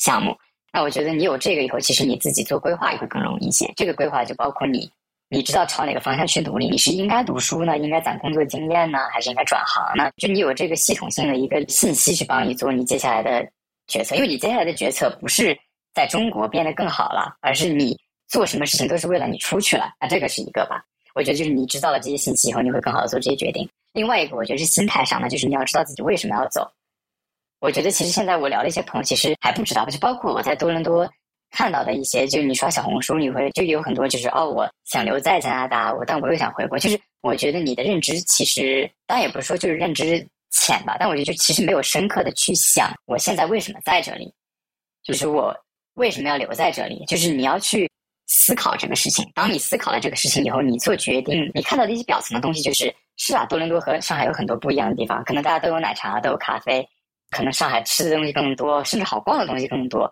[0.00, 0.32] 项目，
[0.72, 3.68] 那我觉得你有这个以后，其实你自己做规划也会更容易一些。
[3.74, 4.88] 这个规划就包括你，
[5.28, 10.08] 你知道朝哪个方向去努力，你是应该读书呢，应该攒工作经验呢，还是应该转行呢？
[10.18, 13.44] 就你有这个系统性的一个信息去帮你做你接下来的
[13.88, 15.58] 决策，因为你接下来的决策不是
[15.92, 19.90] 在中国变得更好了，而是你做什么事情都是为了你出去了。
[20.00, 20.80] 那这个是一个吧？
[21.18, 23.68] 我觉得就是你知道了这些信息以后，你会更好的做这些决定。
[23.92, 26.70] 另外一个，我觉得是心态上的，就是你要知道自己为什么要走。
[27.58, 31.10] 我觉得其实现在我聊的一些朋友其实还不知道，就包括我在多伦多
[31.50, 36.78] 看到的一些，就你刷小红书，你会就有很多就是哦，我想留在加拿大，我但我又想回国。
[36.78, 44.32] 就是我觉得你的认知其实当然也不是说就是认知浅吧，但我觉得就其实没有深刻的去想我现在为什么在这里，
[45.02, 45.52] 就是我
[45.94, 47.90] 为什么要留在这里，就是你要去
[48.28, 49.28] 思考这个事情。
[49.34, 56.88] 当你思考了这个事情以后，你做决定，你看到的一些表层的东西就是是啊，多伦多和上海有很多不一样的地方，可能大家都有奶茶，都有咖啡。
[57.30, 60.10] 可能上海吃的东西更多，甚至好逛的东西更多，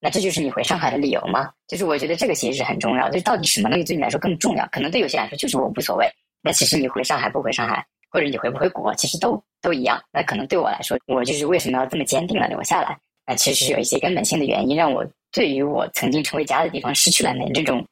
[0.00, 1.48] 那这就是你回上海的理由吗？
[1.68, 4.66] 就是我觉得这个其实是很重要，就是到底什么东西对你来说更重要？
[4.72, 6.10] 可能对有些人来说就是我无所谓，
[6.42, 10.02] 那其实你回上海不回上海，或者你回不回国，其实都都一样。
[10.12, 12.98] 那可能对我来说，我就是为什么要这么坚定的留下来？
[13.26, 17.84] 那其实是有一些根本性的原因，让我对于我曾经成为家的地方失去了那这种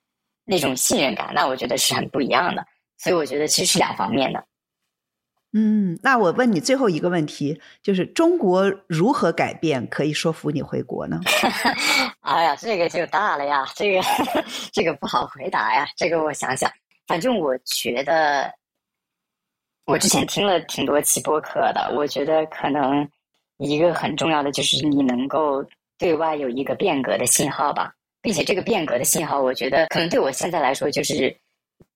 [0.45, 1.33] 那种信任感。
[1.35, 2.65] 那我觉得是很不一样的。
[2.97, 4.43] 所以我觉得其实是两方面的。
[5.57, 11.21] 嗯，那我问你最后一个问题，就是中国如何改变可以说服你回国呢？
[12.23, 14.01] 哎呀，这个就大了呀，这个
[14.73, 15.87] 这个不好回答呀。
[15.97, 16.71] 这个我想想，
[17.07, 18.53] 反正我觉得，
[19.85, 23.09] 我之前听了挺多期播客的，我觉得可能
[23.65, 25.65] 一个很重要的就是你能够
[25.99, 31.35] 对外有一个变革的信号吧，并且这个变革的信号，我觉得可能对我现在来说，就是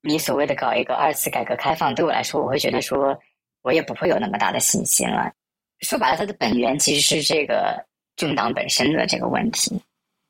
[0.01, 3.17] 你所谓的搞一个二次改革开放，对我来说，我会觉得说。
[3.61, 5.29] 我也不会有那么大的信心了。
[5.81, 7.75] 说白了，它的本源其实是这个
[8.15, 9.77] 政党本身的这个问题。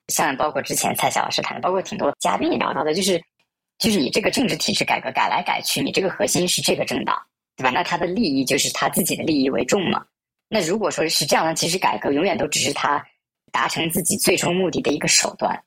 [0.07, 3.21] 像包括之前蔡晓老师谈的，包括挺多嘉宾也聊到的，就是
[3.77, 7.21] 就是你这个政治体制改革改来改去，你这个核心是这个政党，
[7.55, 7.69] 对吧？
[7.69, 10.03] 那他的利益就是他自己的利益为重嘛。
[10.49, 13.01] 那如果说是这样呢，其实改革永远都只是他
[13.51, 15.57] 达成自己最终目的的一个手段。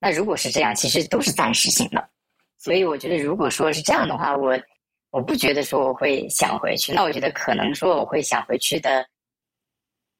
[0.00, 2.08] 那如果是这样，其实都是暂时性的。
[2.56, 4.58] 所以我觉得，如果说是这样的话，我。
[5.10, 9.08] 我不觉得说我会想回去，那我觉得可能说我会想回去的，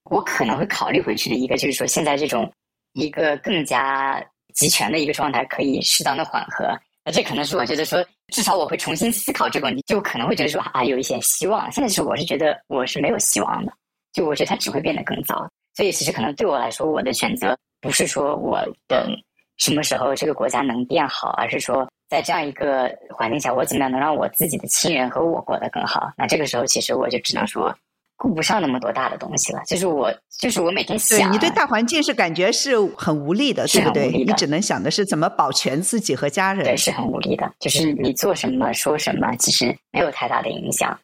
[0.04, 2.50] 我可能会考虑回去的一个就是说现在这种
[2.94, 4.18] 一个更加
[4.54, 8.02] 集权的一个状态可以适当的缓和，那这可能是我觉得说
[8.32, 11.70] 至少我会重新思考这个问题，就可能会觉得说啊有一些希望。
[11.70, 13.72] 现在是我是觉得我是没有希望的，
[14.18, 15.48] 就我觉得它只会变得更糟。
[15.76, 19.14] 所以其实可能对我来说，我的选择不是说我等
[19.58, 21.88] 什么时候这个国家能变好，而是说。
[22.10, 26.10] 在这样一个环境下，我怎么样能让我自己的亲人和我过得更好？
[26.16, 27.70] 那这个时候，其实我就只能说
[28.16, 29.60] 顾不上那么多大的东西了。
[29.66, 34.08] 就是我，就是我每天想，你对大环境是感觉是很无力的，对不对？
[34.08, 36.64] 你只能想的是怎么保全自己和家人。
[36.64, 37.52] 对，是很无力的。
[37.58, 40.98] 就是你做什么说什么，其实没有太大的影响。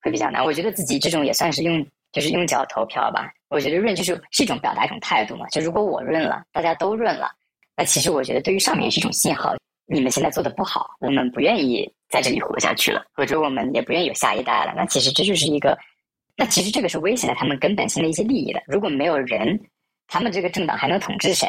[0.00, 0.44] 会比较难。
[0.44, 1.84] 我觉得自己这种也算是用，
[2.16, 3.30] 就是用脚投票吧。
[3.50, 5.46] 我觉得润就是是一种表达一种态度嘛。
[5.48, 7.30] 就如果我润了，大家都润了，
[7.76, 9.54] 那其实我觉得对于上面也是一种信号。
[9.84, 14.72] 你们现在做的不好，我们不愿意在这里活下去了，或者我们也不愿意有下一代了。
[14.74, 15.78] 那其实这就是一个，
[16.36, 18.62] 那其实这个是威胁了他们根本性的一些利益的。
[18.66, 19.60] 如果没有人，
[20.08, 21.46] 他们这个政党还能统治谁？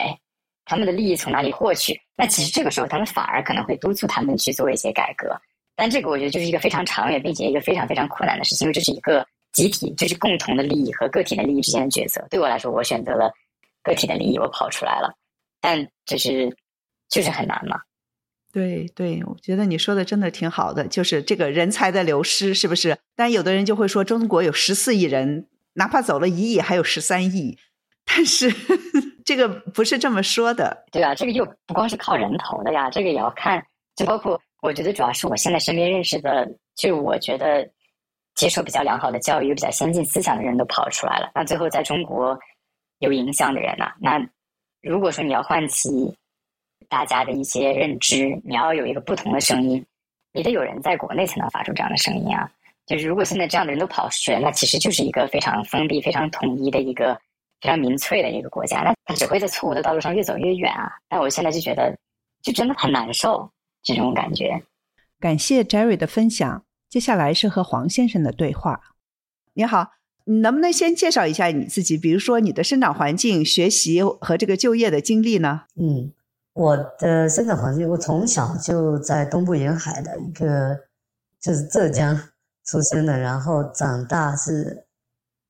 [0.65, 1.97] 他们的利益从哪里获取？
[2.17, 5.39] 那其实这个时候，他们反而可能会督促他们去做一些改革。
[5.77, 9.25] 但这个我觉得就是一个非常长远，并且一个非常非常困难的事情，因为这是一个
[9.57, 12.23] 集体，就是共同的利益和个体的利益之间的抉择。
[12.29, 13.31] 对我来说，我选择了
[13.81, 15.11] 个体的利益，我跑出来了，
[15.59, 16.55] 但就是
[17.09, 17.79] 就是很难嘛。
[18.53, 22.99] 对对，我觉得你说的真的挺好的，就是这个人才的流失，是不是？
[23.15, 27.57] 但有的人就会说，中国有十四亿人，哪怕走了一亿，还有十三亿，
[28.05, 28.53] 但是
[29.25, 30.85] 这个不是这么说的。
[30.91, 33.65] 对啊，这个又不光是靠人头的呀，这个也要看，
[33.95, 37.67] 就包括我觉得主要是我现在身边认识的，就我觉得
[38.37, 41.29] 接受比较良好的教育、比较先进思想的人都跑出来了。
[41.35, 42.39] 那最后在中国
[42.99, 43.85] 有影响的人呢？
[43.99, 44.17] 那
[44.81, 46.15] 如果说你要唤起。
[46.89, 49.83] 大家的一些认知，你要有一个不同的声音，
[50.31, 52.49] 你得有人在国内才能发出这样的声音啊。
[52.85, 57.13] 就是如果现在这样的人都跑出去了，那其实就是一个非常封闭、非常统一的一个
[57.59, 60.89] 非常民粹的一个国家，那他只会在错误的道路上越走越远啊。
[61.09, 61.93] 但我现在就觉得，
[62.41, 63.51] 就真的很难受
[63.83, 64.61] 这种感觉。
[65.19, 68.81] 感谢 Jerry 的分享，接下来是和黄先生的对话。
[69.53, 69.91] 你好，
[70.25, 71.97] 你能不能先介绍一下你自己？
[71.97, 75.63] 比如说你的生长环境、学习和这个就业的经历呢？
[75.75, 76.13] 嗯。
[76.53, 80.75] 我的生长环境，我从小就在东部沿海的一个，
[81.39, 82.19] 就是浙江
[82.65, 84.87] 出生的，然后长大是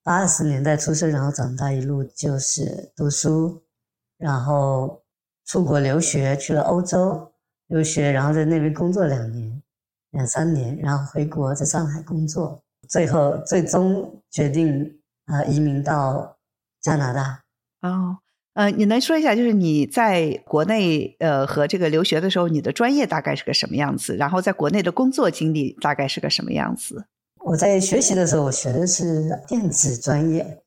[0.04, 3.64] 八十年代出生，然后长大一路就是读书，
[4.18, 5.02] 然后
[5.46, 7.32] 出国留学去了欧洲
[7.68, 9.62] 留学，然后在那边工作两年
[10.12, 16.38] 两三年，然后回国在上海工作，最后最终决定呃移民到
[16.82, 17.44] 加拿大。
[17.82, 18.18] 哦。
[18.54, 24.16] 呃，你能说一下，就是你在国内呃和这个留学的时候，你的专业大概是个什么样子？
[24.16, 27.06] 然后在国内的工作经历大概是个什么样子？
[27.46, 30.64] 我在学习的时候，我学的是电子专业，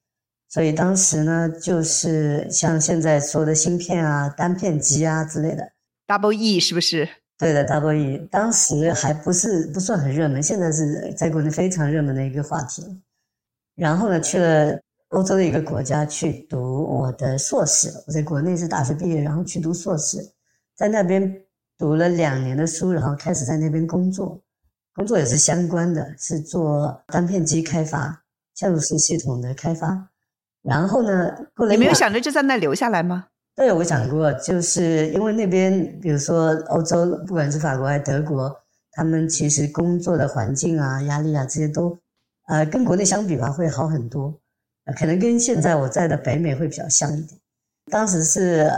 [0.48, 5.72] 所以当时呢，就是像现在说的芯片啊、单片机啊之类的
[6.06, 7.08] ，Double E 是不是？
[7.40, 13.02] 对的，Double E，当时还不是不算很热门，现在是在国内非常热门的一个话题。
[13.74, 14.78] 然后呢，去了。
[15.10, 20.18] 欧洲的一个国家去读我的硕士，我在国内是大学毕业，然后去读硕士，
[20.76, 21.42] 在那边
[21.76, 24.40] 读了两年的书，然后开始在那边工作，
[24.94, 28.22] 工作也是相关的，是做单片机开发、
[28.56, 30.10] 嵌入式系统的开发。
[30.62, 31.36] 然后呢，
[31.68, 33.26] 你没有想着就在那留下来吗？
[33.56, 38.54] 对，我讲过，就是因为那边，比如说欧洲，不管是法国还是德国，
[38.92, 41.98] 他们其实工作的环境啊、压力啊这些都，
[42.48, 44.34] 呃，跟国内相比吧，会好很多。
[44.96, 47.38] 可能跟现在我在的北美会比较像一点。
[47.90, 48.70] 当时是，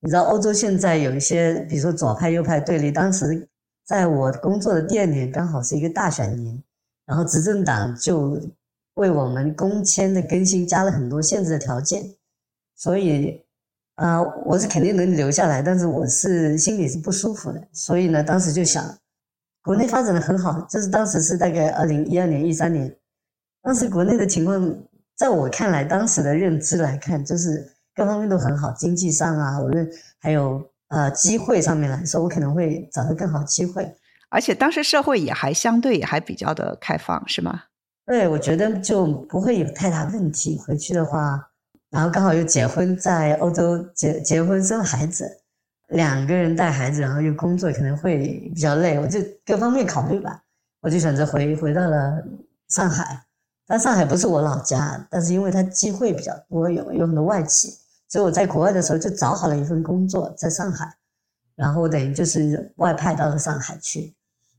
[0.00, 2.92] 你知道欧洲现在有一些，比如说左派右派对立。
[2.92, 3.48] 当时
[3.86, 6.62] 在我工作的店里，刚好是一个大选年，
[7.06, 8.38] 然后执政党就
[8.94, 12.04] 为我们工签的更新加了很多限制的条件。
[12.76, 13.42] 所以，
[13.96, 17.60] 啊，我是肯定能留下来，但是我是心里是不舒服的。
[17.72, 18.82] 所以呢，当时就想，
[19.62, 22.96] 国内发展的很好，就是当时是大概二零一二年、一三年，
[23.62, 24.74] 当时国内的情况。
[25.16, 29.88] 在我看来，当时的认知来看，就是各方面都很好，经济上啊，我认
[30.20, 33.90] 还有呃机会上面来说，我可能会找到更好机会。
[34.28, 37.62] 而且当时社会也还相对也还比较的开放，是吗？
[38.04, 40.58] 对，我觉得就不会有太大问题。
[40.58, 41.48] 回去的话，
[41.90, 45.40] 然后刚好又结婚，在欧洲结结婚生孩子，
[45.88, 48.98] 两个人带孩子，然后又工作，可能会比较累。
[48.98, 50.42] 我就各方面考虑吧，
[50.80, 52.22] 我就选择回回到了
[52.68, 53.22] 上海。
[53.66, 57.76] 但上海不是我老家，但是因为它机会比较多，有有很多外企，
[58.08, 60.92] 所以我在国外的时候就找好了一份工作在上海，
[61.54, 64.14] 然后等于就是外派到了上海去，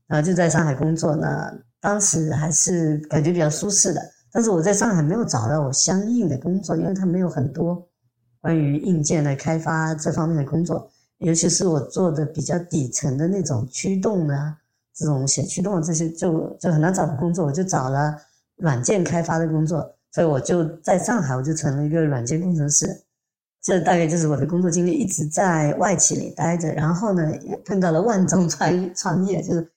[0.06, 1.52] 然后就在上海工作呢。
[1.80, 4.02] 当时还是感觉比较舒适的，
[4.38, 7.84] 但是我在上海没有找到我相应的工作，因为它没有很多
[8.40, 14.56] 关于硬件的开发这方面的工作，尤其是我做的比较底层的那种驱动啊，
[14.94, 18.14] 这种写驱动的这些就就很难找工作，我就找了。
[18.58, 22.86] 软件开发的工作，所以我就在上海，我就成了一个软件工程师。
[23.60, 26.72] 这大概就是我的工作经历，一直在外企里待着。
[26.74, 29.68] 然后呢，也碰到了万众创创业，就是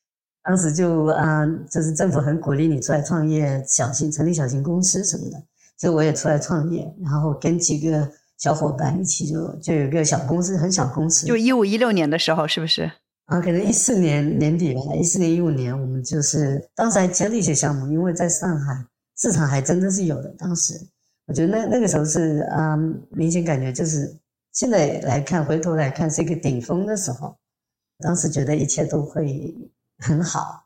[0.43, 5.43] 当时就啊，就是政府很鼓励你出来创业，小型成立小型公司什么的。
[5.77, 11.25] 所以我也出来创业，然后跟几个小伙伴一起就就有个小公司，很小公司。
[11.25, 12.91] 就一五一六年的时候，是不是？
[13.25, 18.85] 啊，可能一四年年底吧，一四年一五年，我们就是当时还接了一些项目，因为在上海
[19.17, 20.29] 市场还真的是有的。
[20.37, 20.73] 当时
[21.27, 22.75] 我觉得那那个时候是啊，
[23.09, 24.13] 明显感觉就是
[24.53, 27.35] 现在来看，回头来看是一个顶峰的时候。
[28.03, 29.55] 当时觉得一切都会
[30.01, 30.65] 很好，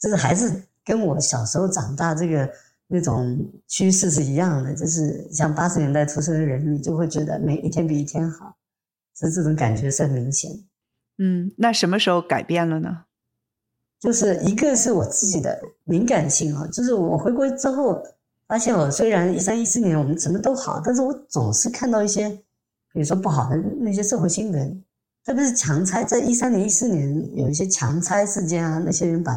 [0.00, 2.50] 就是还是跟我小时候长大这个
[2.86, 8.56] 那种趋势是一样的，就是像八十年代出生的人，你就会觉得每一天比一天好，
[9.14, 10.50] 所以这种感觉是很明显。
[11.18, 13.04] 嗯，那什么时候改变了呢？
[13.98, 18.00] 就是一个是我自己的敏感性啊，就是我回国之后
[18.46, 22.30] 发现，我虽然一三一四年我们什么都好，但是我总是看到一些，
[22.92, 24.84] 比如说不好的那些社会新闻，
[25.28, 29.34] 特别是强拆，在一三年一四年有一些强拆事件啊，那些人把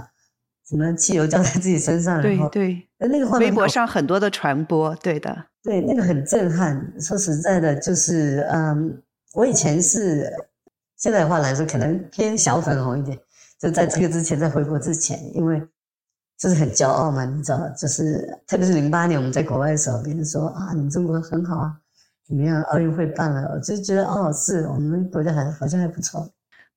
[0.66, 6.82] 什么汽油浇在自己身上，对对，那个画面，微博上很多的传播，对的，对，那个很震撼。
[6.98, 10.32] 说实在的，就是嗯，我以前是。
[10.96, 13.18] 现在的话来说，可能偏小粉红一点。
[13.60, 15.60] 就在这个之前，在回国之前，因为
[16.38, 21.74] 就是很骄傲嘛，你知道，就是特别是零八年我们在国外的时候，别人说啊，你们中国很好啊，
[22.32, 26.26] 怎么样，奥运会办了，我就觉得哦，是我们国家还好像还不错。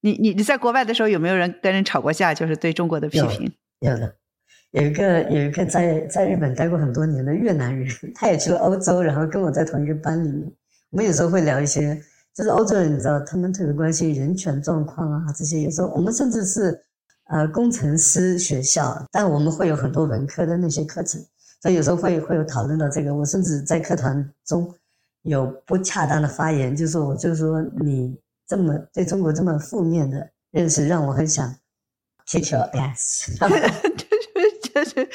[0.01, 2.35] 你你你在国外的时候有没有人跟人吵过架？
[2.35, 3.53] 就是对中国的批评？
[3.79, 4.13] 有的，
[4.73, 10.53] 有一个有一个在在日本待过很多年的越南人，他也去了欧洲，然后跟我在同一个班里面，
[10.91, 12.03] 我们有时候会聊一些。
[12.35, 16.77] 就是欧洲人，你知道，他们特别关心人权状况啊，这些有时候我们甚至是，
[17.29, 21.25] 呃，工程师学校，但我们会有很多文科的那些课程，
[21.63, 23.15] 所以有时候会会有讨论到这个。
[23.15, 24.69] 我甚至在课堂中
[25.25, 28.17] 有不恰当的发言，就是我就是说你
[28.47, 31.55] 这么对中国这么负面的认识，让我很想
[32.27, 35.11] kick your ass，就是就是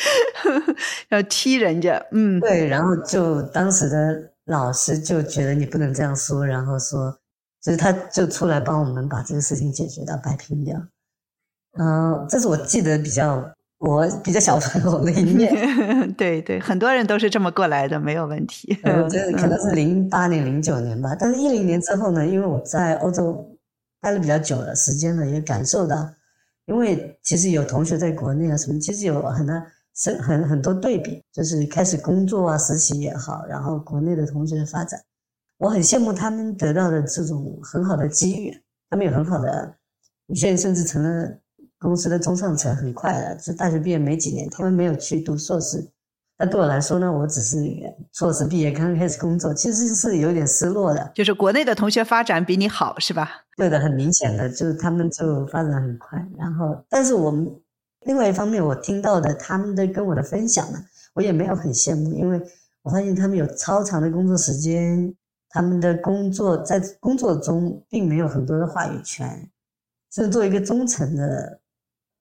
[1.09, 4.33] 要踢人家，嗯，对，然后就当时的。
[4.49, 7.15] 老师就觉得你不能这样说，然后说，
[7.61, 10.75] 所以他就出来帮我们把这个事情解决掉、摆平掉。
[11.77, 13.47] 嗯，这是我记得比较
[13.79, 15.51] 我比较小朋友的一面。
[16.15, 18.77] 对对，很多人都是这么过来的，没有问题。
[18.85, 23.57] 我觉得可能是零八年、零九年吧，但是一零年之后呢，因为我在欧洲
[23.99, 26.09] 待了比较久的时间了，也感受到，
[26.65, 29.53] 因为其实有同学在国内啊什么，其实有很多。
[29.95, 34.97] 是很很多对比，就是开始工作啊，实习也好，然后国内的同学的发展，
[35.57, 38.57] 我很羡慕他们得到的这种很好的机遇，
[38.89, 39.75] 他们有很好的，
[40.27, 41.37] 有些人甚至成了
[41.79, 45.89] 公司的中上层，很快的，就大学毕业没几年，他们没有去读硕士。
[46.37, 47.57] 那对我来说呢，我只是
[48.13, 51.11] 硕士毕业刚刚开始工作，其实是有点失落的。
[51.15, 53.45] 就是国内的同学发展比你好，是吧？
[53.57, 57.49] 对的，很明显的，就是他们就发展很快，然后，但是我们。
[58.05, 60.79] 另外一方面，我听到的他们的跟我的分享呢，
[61.13, 62.41] 我也没有很羡慕，因为
[62.81, 65.13] 我发现他们有超长的工作时间，
[65.49, 69.27] 他们的工作在工作中并没有很多的话语权，
[70.13, 71.59] 甚至作为一个中层的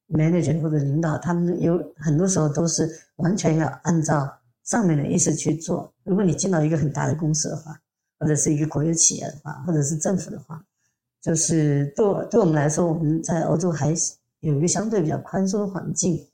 [0.08, 4.30] manager 或者领导，他们有很多时候都是完全要按照
[4.64, 5.92] 上面的意思去做。
[6.04, 7.78] 如果你进到一个很大的公司的话，
[8.18, 10.62] 或者是一个国有企业的话，或者是政府的话，
[11.20, 13.94] 就是对对我们来说，我们在欧洲还。
[14.40, 16.24] 有一个相对比较宽松的环境，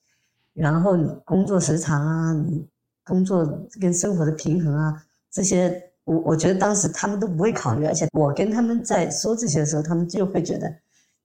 [0.52, 2.68] 然后你工作时长啊，你
[3.02, 10.70] 工作跟生活的平衡啊，这些我我觉得当时他们都不会考虑，而且我跟他们在说这些的时候，他们就会觉得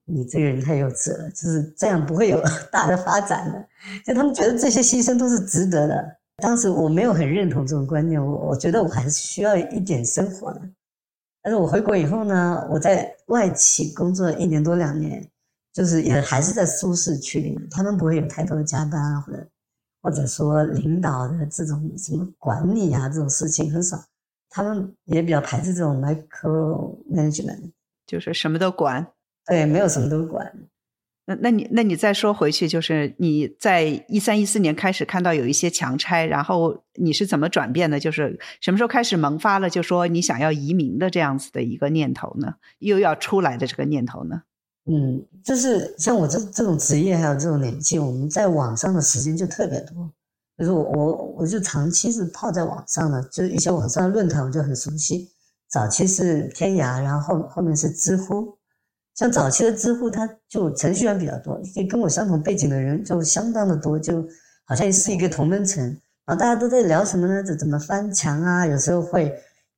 [0.10, 2.42] 你这个人太幼稚了，就是这样不会有
[2.72, 3.68] 大的发展的，
[4.06, 6.18] 就他们觉得这些牺牲都是值得的。
[6.38, 10.62] 当时我没有很认同这种观念，我我觉得我还是需要一点生活的。
[11.42, 15.26] 但是我回国以后呢，我在外企工作一年多两年。
[15.72, 19.48] 就是也还是在舒适区里面，他们不会有太多的加班啊，或者
[20.02, 24.04] 或者说领导的这种什么管理啊这种事情很少，
[24.50, 27.72] 他们也比较排斥这种 micro management，
[28.08, 29.08] 就是什么都管，
[29.50, 30.52] 对，没有什么都管。
[31.26, 38.00] 那那你那你再说回去，就是你在一三一四年开始看到有一些强拆，然后你是怎么转变的？
[38.00, 42.56] 就是什么时候开始萌发了就说你想要移民的这样子的一个念头呢？
[42.80, 44.42] 又要出来的这个念头呢？
[44.86, 50.12] 嗯，就是像我这这种职业，还有这种年纪，我们在网上的时间就特别多。
[50.58, 55.30] 就是我我我就长期是泡在网上的，就是一些网上的论坛我就很熟悉。
[55.70, 58.58] 早期是天涯，然后后后面是知乎。
[59.20, 61.60] 像早期的知乎，它就程序员比较多，
[61.90, 64.26] 跟我相同背景的人就相当的多，就
[64.64, 65.84] 好像是一个同门层。
[66.26, 67.44] 然后大家都在聊什么呢？
[67.44, 68.66] 怎怎么翻墙啊？
[68.66, 69.26] 有时候会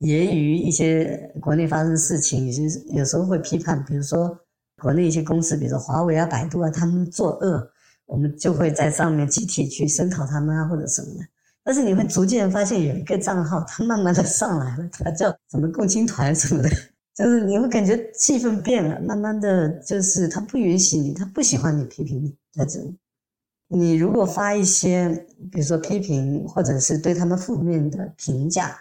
[0.01, 2.61] 揶揄一些国内发生的事情，有些
[2.93, 4.37] 有时候会批判，比如说。
[4.81, 7.69] 国内一些公司，比如说华为啊、百度啊，他们作恶，
[8.07, 11.19] 我们就会在上面集体去声讨他们啊，或者什么的。
[11.63, 16.69] 但是你会逐渐发现，有一个账号，它慢慢的上来了，它叫什么共青团什么的，
[17.13, 22.97] 就是你会感觉气氛变了，慢慢的就是他不允许你，他不喜欢你批评你在这里。
[23.67, 25.09] 你如果发一些，
[25.51, 28.77] 比如说批评或者是对他们负面的评价，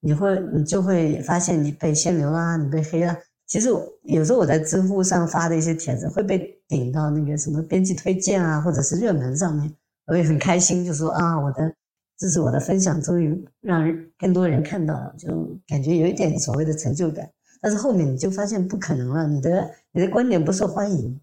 [0.00, 3.16] 你会你就会发现你被限流啦，你被黑了。
[3.46, 3.68] 其实
[4.02, 9.70] 有时候我在知乎上发的一些帖子会被顶到那个什么编辑推荐啊，或者是热门上面，
[10.06, 11.74] 我也很开心，就说啊，我的
[12.16, 13.86] 这是我的分享，终于让
[14.18, 17.28] 更多人看到了，就感觉有一点所谓的成就感。
[17.62, 21.20] 但是后面你就发现不可能了，你的你的观点不受欢迎，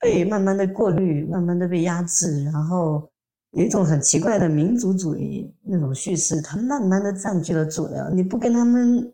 [0.00, 3.06] 被慢慢的过滤，慢慢的被压制，然后
[3.50, 8.08] 有一种很奇怪的民族主义那种叙事，它慢慢的占据了主流。
[8.14, 9.12] 你不跟他们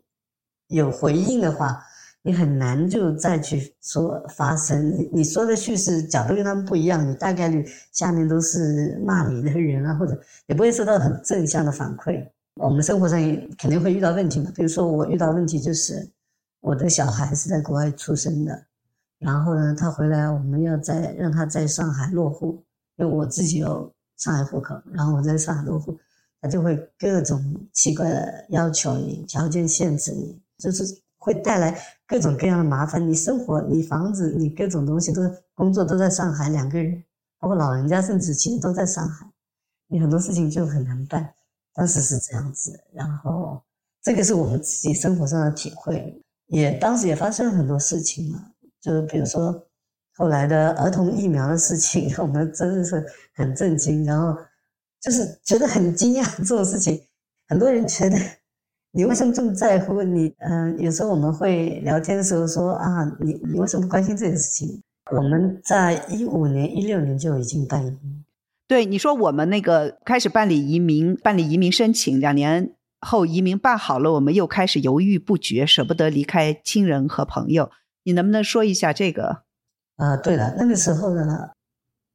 [0.69, 1.83] 有回应的话，
[2.21, 4.89] 你很难就再去说发声。
[4.89, 12.25] 你你说的叙事角度跟他们不一样，你大概率下面都是骂你的人啊，或者也不会收到很正向的反馈。
[12.55, 16.09] 我们生活上也肯定会遇到问题嘛，比如说我遇到问题就是。
[16.63, 18.65] 我的小孩是在国外出生的，
[19.19, 22.63] 然后呢，他回来我们要在让他在上海落户，
[22.95, 25.99] 因为我自己有上海户口，然后我在上海落户，
[26.39, 30.85] 他就会各种奇怪的要求你，条件限制你，就是
[31.17, 33.05] 会带来各种各样的麻烦。
[33.05, 35.21] 你生活、你房子、你各种东西都
[35.53, 37.03] 工作都在上海，两个人，
[37.39, 39.29] 包括老人家，甚至其实都在上海，
[39.87, 41.33] 你很多事情就很难办。
[41.73, 43.61] 当时是这样子，然后
[44.01, 46.22] 这个是我们自己生活上的体会。
[46.47, 49.67] 也当时也发生了很多事情嘛，就是比如说
[50.15, 54.37] 后来的儿童疫苗的事情， 我们真的是很震惊，然后
[55.01, 57.01] 就是觉得很惊讶这种事情。
[57.47, 58.17] 很多人觉得
[58.91, 60.03] 你为什么这么在乎？
[60.03, 64.81] 你嗯，有时候我们会聊天的时候说啊，你你为什么关心这件事情？
[65.11, 68.23] 我们在一五年、一六年就已经办移民。
[68.67, 72.73] 对，你说我们那个开始办理移民、办理移民申请两年。
[73.03, 77.69] 后移民办好了，我们又开始犹豫不决，舍不得离开亲人和朋友。
[78.03, 79.43] 你能不能说一下这个？
[79.97, 81.51] 啊，对了，那个时候呢，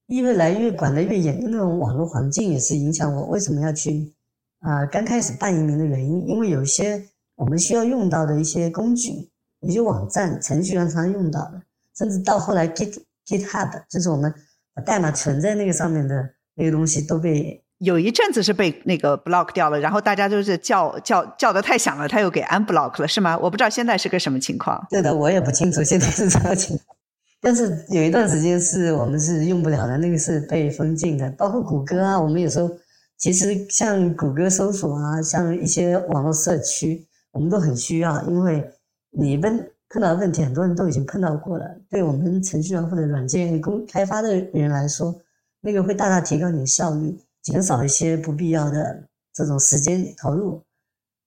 [0.07, 4.13] 越来越管得越严那种网络环境也是影响我为什么要去
[4.61, 4.85] 啊。
[4.87, 9.31] 刚开始办移民的原因，因为有一些我们需要用到的一些工具，
[9.61, 11.63] 有些网站程序员常用到的，
[11.97, 14.35] 甚至到后来 Git GitHub，就是我们
[14.75, 17.63] 把代码存在那个上面的那个东西都被。
[17.79, 23.39] 有一阵子是被那个 block 掉了，然后大家都是叫叫叫的太响了，他又给 unblock 了，是吗？
[23.39, 24.85] 我不知道现在是个什么情况。
[24.91, 26.97] 对的，我也不清楚现在是什么情况。
[27.41, 31.31] 但是有一段时间是我们是用不了的，那个是被封禁的。
[31.39, 32.69] 包括谷歌啊，我们有时候
[33.17, 38.69] 其实像谷歌搜索啊，像一些网络社区，我们都很需要，因为
[39.13, 39.57] 你问
[39.89, 41.65] 碰到的问题，很多人都已经碰到过了。
[41.89, 45.15] 对我们程序员或者软件工开发的人来说，
[45.61, 47.17] 那个会大大提高你的效率。
[47.43, 50.63] 减少一些不必要的这种时间投入，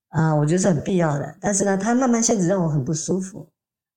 [0.10, 1.36] 啊，我觉得是很必要的。
[1.40, 3.48] 但是呢，它慢慢限制让我很不舒服。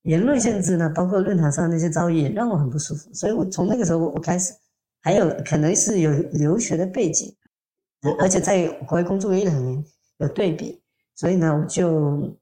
[0.03, 3.13] 言论限制呢，包括论坛上那些遭遇也让我很不舒服。
[3.13, 4.55] 所以我从那个时候我开始，
[5.03, 7.35] 还有可能是有留学的背景，
[8.19, 9.85] 而且在国外工作一两年
[10.19, 10.81] 有对比，
[11.15, 12.39] 所以呢，我就，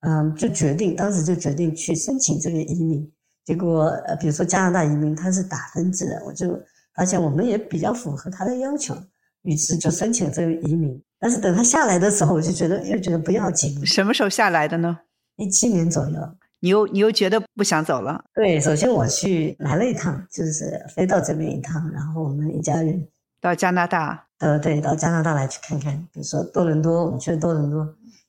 [0.00, 3.10] 嗯，就决定当时就决定去申请这个移民。
[3.44, 6.60] 结果，呃，比如说加拿大移民它是打分制的，我就。
[6.94, 8.94] 发现我们也比较符合他的要求，
[9.42, 11.02] 于是就申请这个移民。
[11.18, 13.84] 但是等他下来的时候，我就觉得又觉得不要紧。
[13.86, 14.98] 什么时候下来的呢？
[15.36, 16.18] 一七年左右。
[16.60, 18.24] 你又你又觉得不想走了？
[18.34, 23.08] 对，首先我去来了一趟，就是飞到这边一趟，然后我们一家人
[23.40, 24.26] 到加拿大。
[24.38, 27.84] 呃，对，到加拿大来去看看，比如说多伦多，我们去多伦多。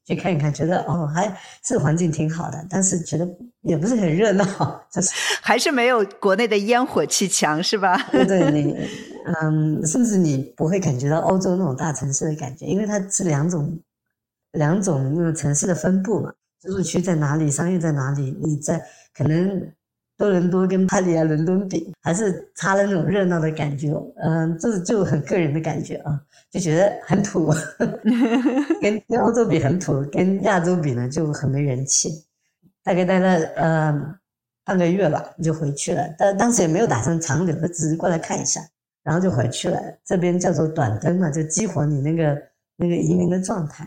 [0.05, 1.33] 去看一看，觉得哦，还
[1.63, 3.27] 是环境挺好的，但是觉得
[3.61, 4.45] 也不是很热闹，
[4.91, 5.09] 就是
[5.41, 7.97] 还是没有国内的烟火气强，是吧？
[8.11, 8.75] 对对，你
[9.41, 13.79] 嗯，甚至你不会感觉到欧洲那种大城市的感觉，因为它是两种
[14.51, 18.81] 两种那个城市的分布嘛，居住宿区在哪里，商业在哪里，你在
[19.13, 19.71] 可能。
[20.15, 23.91] 多伦多跟巴黎啊、伦敦比，还是差了那种热闹的感觉。
[24.23, 26.21] 嗯，这就很个人的感觉啊，
[26.53, 27.51] 就觉得很土，
[28.79, 32.23] 跟 跟欧洲比很土，跟亚洲比呢就很没人气。
[32.83, 34.15] 大概待了呃
[34.63, 36.07] 半个月吧，就回去了。
[36.17, 38.61] 但当时也没有打算长留，只是过来看一下，
[39.03, 39.81] 然后就回去了。
[40.05, 42.41] 这边叫做短灯嘛，就激活你那个
[42.75, 43.83] 那个移民的状态。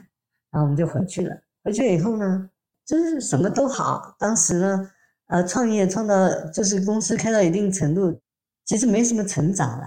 [0.51, 1.37] 然后我们就回去了。
[1.63, 2.51] 回去以后呢，
[2.85, 4.17] 就是什么都好。
[4.19, 4.91] 当时呢。
[5.29, 8.17] 呃，创业创到就是公司开到一定程度，
[8.65, 9.85] 其实没什么成长了。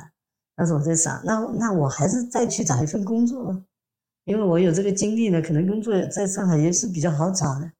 [0.59, 3.57] 当时我在想，那那我还是再去找一份工作吧，
[4.25, 7.71] 因为我有这个经历呢，可能工作在上海也是比较好找的。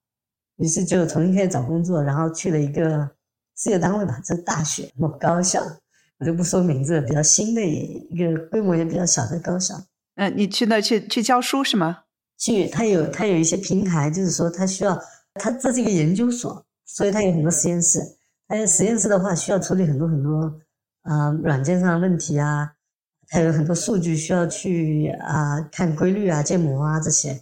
[0.56, 3.12] 于是就重新开始找工作，然后去了一个
[3.58, 5.62] 事业单位吧，这大学某高校，
[6.20, 9.76] 我就不说名字，比较新的一个规模也比较小的高校。
[10.16, 12.04] 嗯，你去那去去教书是吗？
[12.38, 15.00] 去，他有他有一些平台，就是说他需要。
[15.36, 18.00] 它这是一个研究所，所以它有很多实验室。
[18.48, 20.60] 它实验室的话，需要处理很多很多
[21.10, 22.72] 啊软件上的问题啊，
[23.30, 27.34] 还有很多数据需要去啊看规律啊、建模啊这些。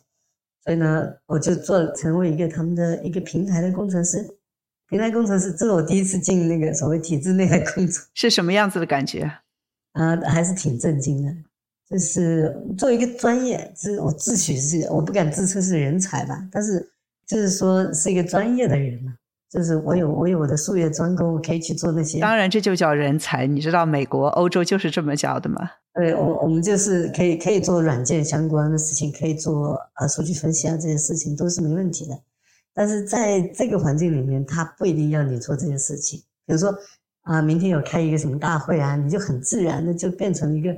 [0.63, 4.25] 所以呢，我就做成为一个他们的一个平台的工程师。
[4.89, 9.23] 平台工程师，这是我第一次进那个所谓体制内的工作，是什么样子的感觉？
[9.93, 11.33] 啊， 还是挺震惊的。
[11.89, 16.89] 就是作为一个专业，是我自诩是，我不敢自称是人才吧，但是
[17.25, 19.13] 就是说是一个专业的人嘛。
[19.49, 22.19] 就是我有我有我的术业专攻，我可以去做那些。
[22.19, 23.47] 当然，这就叫人才。
[23.47, 25.69] 你知道美国、欧洲就是这么叫的吗？
[25.93, 32.19] 对，我我们就是可以可以做软件相关的事情，可以做呃数据分析啊这些事情都是没问题的。
[32.73, 36.19] 但是在这个环境里面，他不一定要你做这些事情。
[36.45, 36.73] 比如说
[37.23, 40.75] 啊，明天有开一个什么大会啊，你就很自然的就变成一个。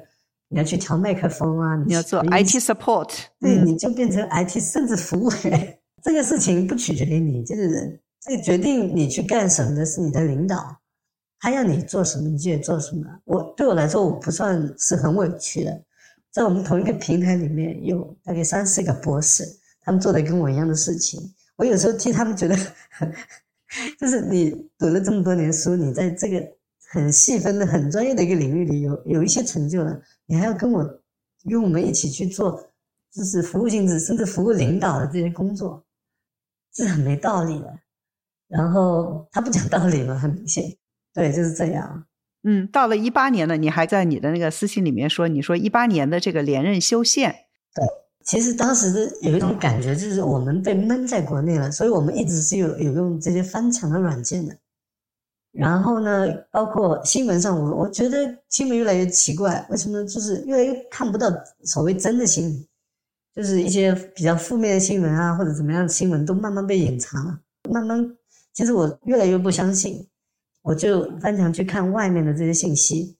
[0.51, 1.75] 你要去调麦克风啊！
[1.85, 3.07] 你要做 IT support，
[3.39, 5.77] 对，你就变成 IT 甚至服务员。
[6.01, 10.77] 这个事情不取决于你，就是这决定你去干什么的是你的领导，
[11.39, 13.05] 他要你做什么你就得做什么。
[13.25, 15.81] 我对我来说，我不算是很委屈的。
[16.31, 19.43] 在我们同一个平台里面有大概三四个博士，
[19.81, 21.33] 他们做的跟我一样的事情。
[21.55, 22.55] 我有时候替他们觉得，
[23.97, 26.45] 就是你读了这么多年书，你在这个
[26.89, 29.99] 很细分的、很专业的一个领域里有有一些成就了。
[30.25, 30.83] 你还要跟我，
[31.49, 32.63] 跟我们一起去做，
[33.11, 35.83] 就是服务性质甚至服务领导的这些工作，
[36.75, 37.79] 是很没道理的。
[38.49, 40.65] 然后他不讲道理嘛，很明显，
[41.13, 42.03] 对，就是这样。
[42.43, 47.31] 嗯，到了一八年了，你还在你的那个私信里面说，你说一八年的这个连任修宪。
[47.75, 47.85] 对，
[48.23, 54.55] 其实当时的有一种感觉，就是我们被闷在国内了，所以我们一直是有有用这些翻墙的软件的。
[55.51, 61.27] 然后呢，包括新闻上，我我觉得新闻越来越奇怪，为什么就是越来越看不到
[61.63, 62.67] 所谓真的新闻，
[63.35, 67.39] 就是一些比较负面的新闻啊，或者怎么样的新闻都慢慢被隐藏了。
[67.69, 68.15] 慢慢，
[68.59, 70.05] 其实我越来越不相信，
[70.63, 73.17] 我就翻墙去看外面的这些信息。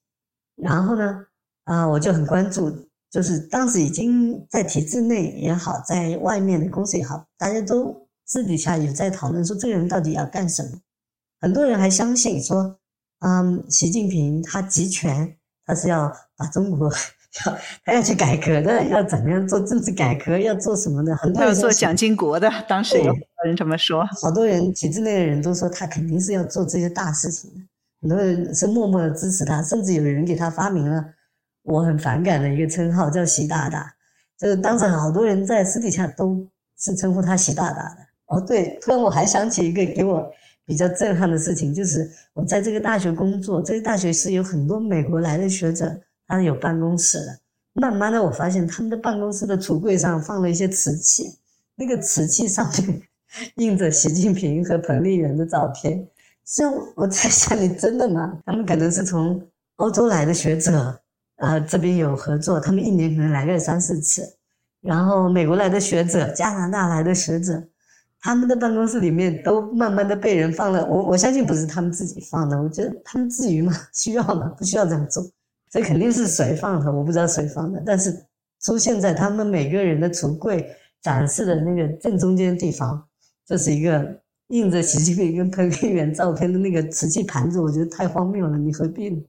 [0.58, 1.26] 然后呢，
[1.64, 2.70] 啊，我就很关注，
[3.10, 10.72] 就是当时已经在体制内也好，在外面的公司也好，大家都私底下有在讨论说，这个人到底要干什么。
[11.40, 12.78] 很多人还相信说，
[13.20, 16.92] 嗯，习近平他集权，他是要把中国
[17.46, 21.16] 要他要去改革的，要怎么样做政治改革，要做什么的？
[21.16, 23.16] 很多人要做蒋经国的，当时有
[23.46, 24.06] 人这么说。
[24.22, 27.62] 好多人体制内的人都说他肯定是要做这些大事情的，
[28.02, 31.06] 很多人是默默的支持他，甚至有人给他发明了
[31.64, 33.94] 我很反感的一个称号，叫习大大。
[34.38, 37.98] 就是当时好多人在私底下都是称呼他习大大的。
[38.28, 40.32] 哦，对，突然我还想起一个给我。
[40.66, 47.40] 比较震撼的事情就是，我在这个大学工作，这个大学是有很多美国来的学者，他是有办公室的。
[47.74, 51.40] 慢慢的，我发现他们的办公室的橱柜上放了一些瓷器，
[51.76, 53.02] 那个瓷器上面
[53.56, 56.08] 印着习近平和彭丽媛的照片。
[56.46, 58.38] 所以我在想，你真的吗？
[58.46, 59.42] 他们可能是从
[59.76, 61.00] 欧洲来的学者，
[61.36, 64.24] 啊，这边有合作，他们一年可能来个三四次。
[64.82, 67.64] 然后美国来的学者，加拿大来的学者。
[68.22, 73.74] 他们的办公室里面都慢慢的被人放了，我我相信不是他们自己放的，我觉得他们至于吗？
[73.94, 74.54] 需要吗？
[74.58, 75.26] 不需要这样做，
[75.70, 78.14] 这肯定是谁放的，我不知道谁放的，但是
[78.62, 80.70] 出现在他们每个人的橱柜
[81.02, 83.08] 展示的那个正中间的地方，
[83.50, 89.20] 这是一个印着习近平跟彭丽媛照片的那个瓷器盘子，我觉得太荒谬了，你何必呢？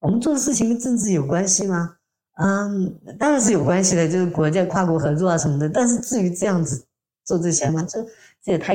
[0.00, 1.96] 我们做的事情跟政治有关系吗？
[2.34, 6.84] 嗯，当然是有关系的，就是国家跨国合作啊什么的，但是至于这样子。
[7.24, 8.02] 做这些嘛，这
[8.42, 8.74] 这也太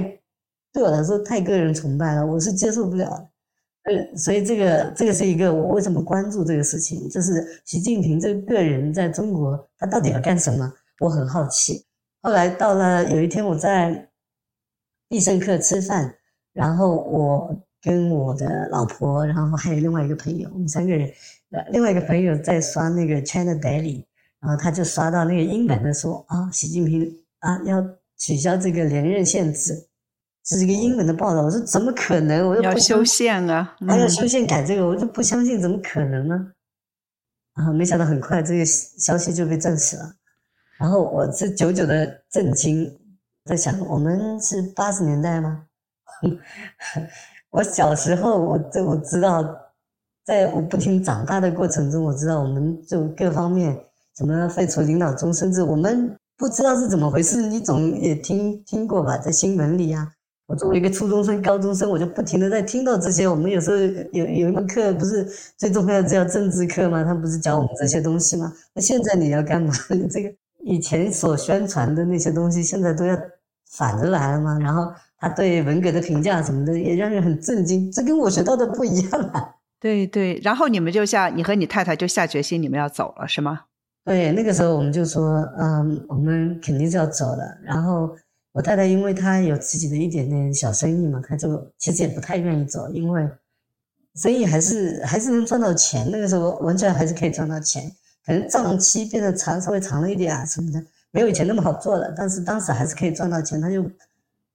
[0.71, 3.29] 对我来说太个人崇拜了，我是接受不了的。
[3.91, 11.83] 呃，所以这个这个是一个我为什么关注这个事情，就是习近平这个个人在中国他到底要干什么，我很好奇。
[12.21, 14.07] 后来到了有一天我在
[15.13, 16.11] 必胜客吃饭，
[16.53, 21.07] 然后我跟我的老婆，然后还有另外一个朋友，我们三个人，
[21.51, 24.03] 呃，另外一个朋友在刷那个 China Daily，
[24.41, 27.07] 然后他就刷到那个英文的说啊，习近平
[27.37, 27.85] 啊要。
[28.15, 29.89] 取消这个连任限制，
[30.45, 31.41] 这是一个英文的报道。
[31.41, 32.47] 我说怎么可能？
[32.47, 33.75] 我要修宪啊！
[33.85, 36.53] 还要修宪改这个，我就不相信，怎么可能呢？
[37.53, 40.13] 啊，没想到很快这个消息就被证实了。
[40.77, 42.97] 然后我这久久的震惊，
[43.45, 45.65] 在想，我们是八十年代吗？
[47.51, 49.43] 我小时候，我这我知道，
[50.25, 53.77] 在我不停长大的过程中，我知道我们就各方面
[54.15, 56.15] 怎么废除领导终身制，我们。
[56.35, 60.11] 不知道是怎么回事，你总也听听过吧，在新闻里呀。
[60.47, 63.27] 我作为一个初中生、高中生，我就不停的在听到这些。
[63.27, 63.77] 我们有时候
[64.11, 65.23] 有有一门课不是
[65.57, 67.03] 最重要的叫政治课吗？
[67.03, 68.51] 他不是教我们这些东西吗？
[68.73, 69.71] 那现在你要干嘛？
[70.09, 70.33] 这个
[70.65, 73.17] 以前所宣传的那些东西，现在都要
[73.71, 74.57] 反着来了吗？
[74.59, 79.55] 然后他对文革的评价什么的也让人很震惊，这跟我学到的不一样啊。
[79.79, 83.61] 对对，然后你们就下，你和你太太就下决心，你们要走了，是吗？
[84.05, 87.57] 对，那个时候我们就说，嗯，我们肯定是要走了。
[87.63, 88.09] 然后
[88.53, 93.27] 我太太因为她有自己的一点点小生意嘛，她就其实也不太愿意走，因为
[94.15, 96.09] 生意还是还是能赚到钱。
[96.11, 97.83] 那个时候完全还是可以赚到钱，
[98.25, 102.13] 可能账期变得长，稍微长了一点啊什么的，没有以前那么好做了。
[102.17, 103.83] 但是当时还是可以赚到钱，他就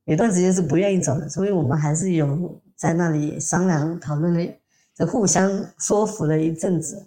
[0.05, 4.53] 有段时间是不愿意走的，所以我们还是有在那里商量讨论了，
[4.95, 7.07] 就互相说服了一阵子。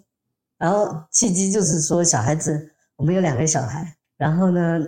[0.56, 4.78] 然后契机就是说，小孩子，我们有两个小孩，然后呢，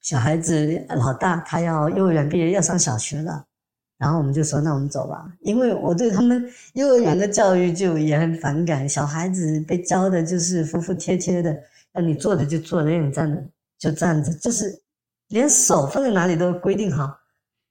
[0.00, 3.44] 小孩子老大他要幼儿园毕业要上小学了，
[3.98, 11.56] 然后我们就说，那我们走吧，因为我对他们幼儿园的教育就也很反感，小孩子被教的就是服服帖帖的，
[11.92, 13.44] 让你坐着就坐着，让你站着
[13.76, 14.80] 就站着，就是
[15.28, 17.18] 连手放在哪里都规定好。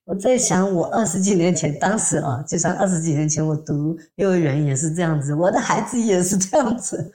[0.04, 7.12] 我在想，我二十几年前，当时啊，就像二十几年前我读幼儿园也是这样子，我的孩子也是这样子，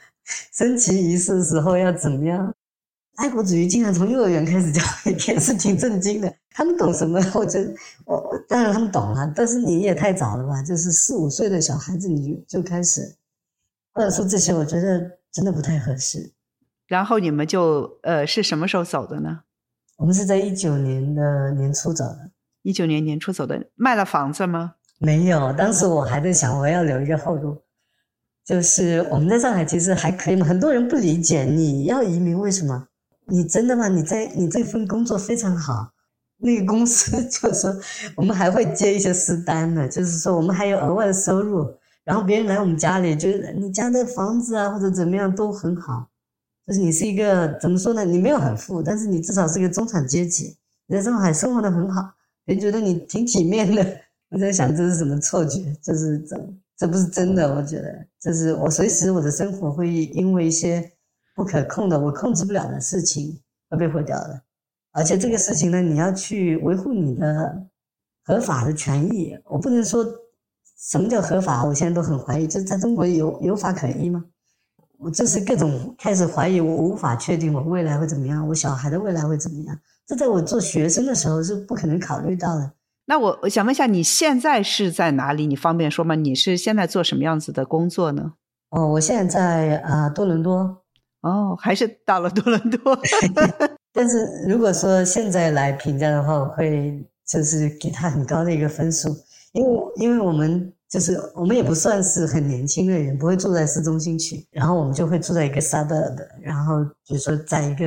[0.53, 2.55] 升旗仪式的时候要怎么样？
[3.17, 4.81] 爱国主义竟然从幼儿园开始教，
[5.29, 6.35] 也是挺震惊的。
[6.51, 7.21] 他们懂什么？
[7.35, 7.75] 我觉得，
[8.07, 10.63] 我当然他们懂了，但是你也太早了吧？
[10.63, 13.17] 就是四五岁的小孩子你就开始，
[13.93, 16.33] 或者说这些，我觉得真的不太合适。
[16.87, 19.41] 然后你们就呃是什么时候走的呢？
[19.99, 22.31] 我们是在一九年的年初走的。
[22.63, 24.75] 一九年年初走的，卖了房子吗？
[24.99, 27.63] 没有，当时我还在想，我要留一个后路。
[28.45, 32.89] 就是我们在上海其实还可以嘛，很多人不理解你要移民为什么？
[33.27, 33.89] 你真的吗？
[33.89, 35.93] 你在你这份工作非常好，
[36.39, 37.75] 那个公司 就说
[38.17, 41.67] 我们还会接一些私单的，就是说我们还有额外的收入，
[42.05, 46.09] 然后别人来我们家里，就是你家的房子啊或者怎么样都很好，
[46.67, 48.05] 就是你是一个怎么说呢？
[48.05, 50.57] 你没有很富，但是你至少是个中产阶级，
[50.87, 52.13] 你在上海生活的很好。
[52.45, 53.87] 别人觉得你挺体面的，
[54.31, 55.61] 我在想这是什么错觉？
[55.81, 56.37] 这是这
[56.77, 57.55] 这不是真的？
[57.55, 60.92] 我觉得这是我随时我的生活会因为一些
[61.35, 64.43] 不可控的、我控制不了的事情而被毁掉的。
[64.93, 67.67] 而且这个事情呢，你要去维护你的
[68.25, 69.35] 合法的权益。
[69.47, 70.05] 我不能说
[70.79, 74.23] 什么叫合法，我现在都很怀疑，就是在中国有有法可依吗？
[74.99, 79.77] 我这是各种开始怀疑，我无法确定我未来会怎么样，我小孩的未来会怎么样。
[80.07, 82.73] 这在我做学生的时候是不可能考虑到的。
[83.07, 85.47] 那我我想问一下，你现在是在哪里？
[85.47, 86.15] 你方便说吗？
[86.15, 88.35] 你是现在做什么样子的工作呢？
[88.71, 90.82] 哦，我现在在啊多伦多。
[91.23, 92.97] 哦，还是到了多伦多。
[93.93, 99.09] 但是如果说现在来评价的话，我会就是给他很高的一个分数，
[99.53, 100.73] 因为因为我们。
[100.93, 107.87] 就是我们也不算是很年轻的人，不会住在市中心区，然后我们就会住在一个 suburb，然后比如说在一个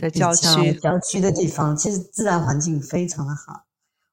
[0.00, 3.64] 在郊区郊区的地方，其实自然环境非常的好，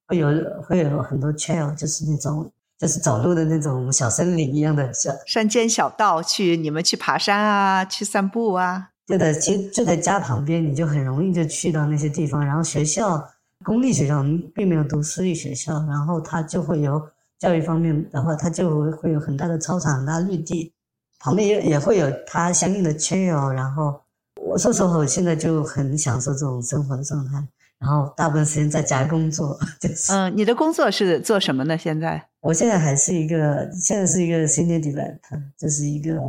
[0.08, 0.28] 会有
[0.64, 13.28] 会有很多 trail，就是那种就是走路的那种小森林一样的小山间小道，去你们去爬山啊，去散步啊，对的，其实就在家旁边，你就很容易就去到那些地方，然后学校
[13.64, 14.24] 公立学校，
[14.54, 17.02] 并没有读私立学校，然后它就会有。
[17.38, 20.74] 教育方面的话，它就会有很大的操场、很大绿地，
[21.20, 23.50] 旁边也也会有它相应的 trail。
[23.50, 24.02] 然后
[24.42, 27.46] 我说实话，我现在就很享受这种生活的状态。
[27.80, 30.12] 然后大部分时间在家工作， 就是。
[30.14, 31.78] 嗯，你的工作是做什么呢？
[31.78, 32.30] 现在？
[32.42, 36.20] 我现在还是一个，现在是一个 senior developer，就是一个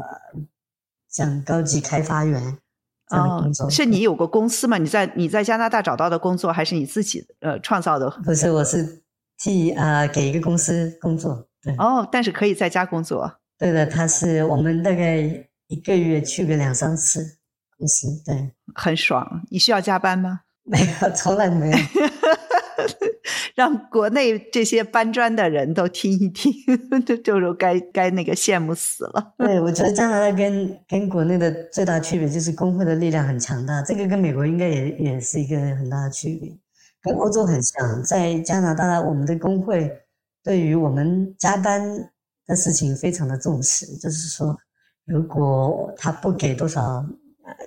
[1.09, 2.59] 像高级开发员
[3.09, 3.71] 这样的工作。
[3.71, 4.79] 是你有个公司吗？
[4.79, 8.11] 你在你在加拿大找到的工作，还是你自己呃创造的？
[8.25, 9.03] 不是，我是。
[9.39, 13.31] 替啊，给一个公司工作，对哦，但是可以在家工作。
[13.59, 15.19] 对的，他是我们大概
[15.67, 17.37] 一个月去个两三次
[17.77, 19.43] 公司，对，很爽。
[19.51, 20.41] 你需要加班吗？
[20.67, 21.77] 没有， 从来没有。
[23.55, 26.53] 让国内这些搬砖的人都听一听，
[27.07, 29.35] 就就是该该那个羡慕死了。
[29.39, 36.55] 对，我觉得加拿大跟跟国内的最大区别就是工会的力量很强大，这个跟美国应该也也是一个很大的区别。
[37.01, 39.91] 跟欧洲很像，在加拿大，我们的工会
[40.45, 41.83] 对于我们加班
[42.47, 43.87] 的事情非常的重视。
[43.97, 44.55] 就是说，
[45.07, 47.03] 如果他不给多少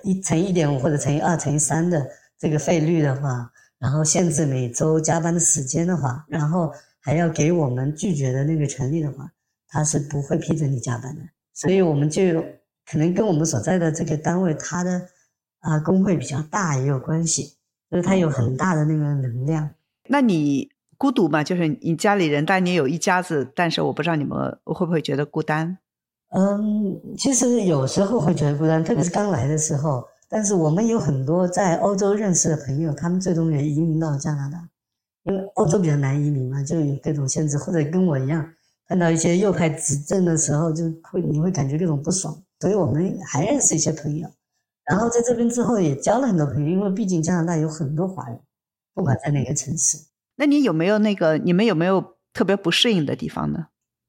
[0.04, 2.06] 一乘一点五或者乘以二乘以三的
[2.40, 9.30] 这个费率的话，然后限制每周加班的时间的话，然后还要给我们拒绝的那个权利的话，
[9.68, 11.20] 他是不会批准你加班的。
[11.52, 12.22] 所以我们就
[12.90, 15.06] 可能跟我们所在的这个单位，它的
[15.58, 17.56] 啊工会比较大也有关系。
[17.90, 19.68] 就是他有很大的那个能量。
[20.08, 21.44] 那你孤独吗？
[21.44, 25.76] 就是你家里人，但你有一家子，但是我不知道你们会不会觉得孤单。
[26.30, 30.06] 嗯，其实有时候会觉得孤单，特别是刚来的时候。
[30.30, 34.68] 但是我们有很多在欧洲认识的朋友，他们最终也移民到加拿大。
[35.24, 38.48] 因为欧洲比较难移民嘛，就有各种限制，或者跟我一样，
[38.86, 42.42] 看到一些右派执政的时候，就会你会感觉各种不爽。
[42.60, 44.28] 所以我们还认识一些朋友，
[44.84, 48.38] 然后在这边之后也交了很多朋友，因为毕竟加拿大有很多华人，
[48.94, 49.98] 不管在哪个城市。
[50.36, 51.36] 那你有没有那个？
[51.36, 52.02] 你们有没有
[52.32, 53.66] 特别不适应的地方呢？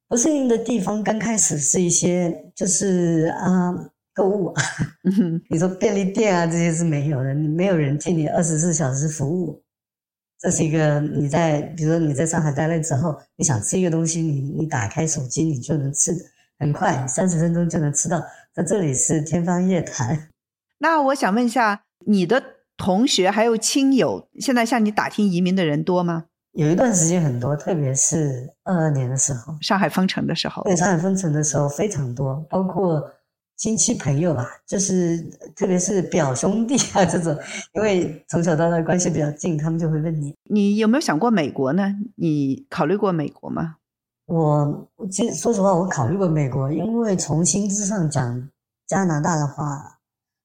[0.08, 4.64] 不适应的地方，刚开始是一些就是啊购物，啊
[5.50, 9.64] 你说便利店啊这些是没有的，你没有人替你二十四小时服务。
[10.40, 16.12] 这是一个你在，比如说你在上海待了之后，你想吃一个东西，你你打开手机你就能吃，
[16.58, 18.20] 很快三十分钟就能吃到，
[18.52, 20.30] 在这里是天方夜谭。
[20.80, 22.44] 那我想问一下，你的
[22.76, 26.26] 同学还有亲友，现在向你打听移民的人多吗？
[26.54, 33.12] 有一段时间很多，特别是二二年的时候，上海封城的时候，对上海封城的时候非常多，包括。
[33.62, 35.20] 亲戚朋友吧，就是
[35.56, 37.38] 特别是表兄弟啊这种，
[37.76, 41.94] 因为从小到大关系比较近，他们就会问你，你有没有想过美国呢？
[42.16, 43.76] 你考虑过美国吗？
[44.26, 48.50] 我其实说实话，我考虑过美国，因为从薪资上讲，
[48.88, 50.00] 加拿大的话，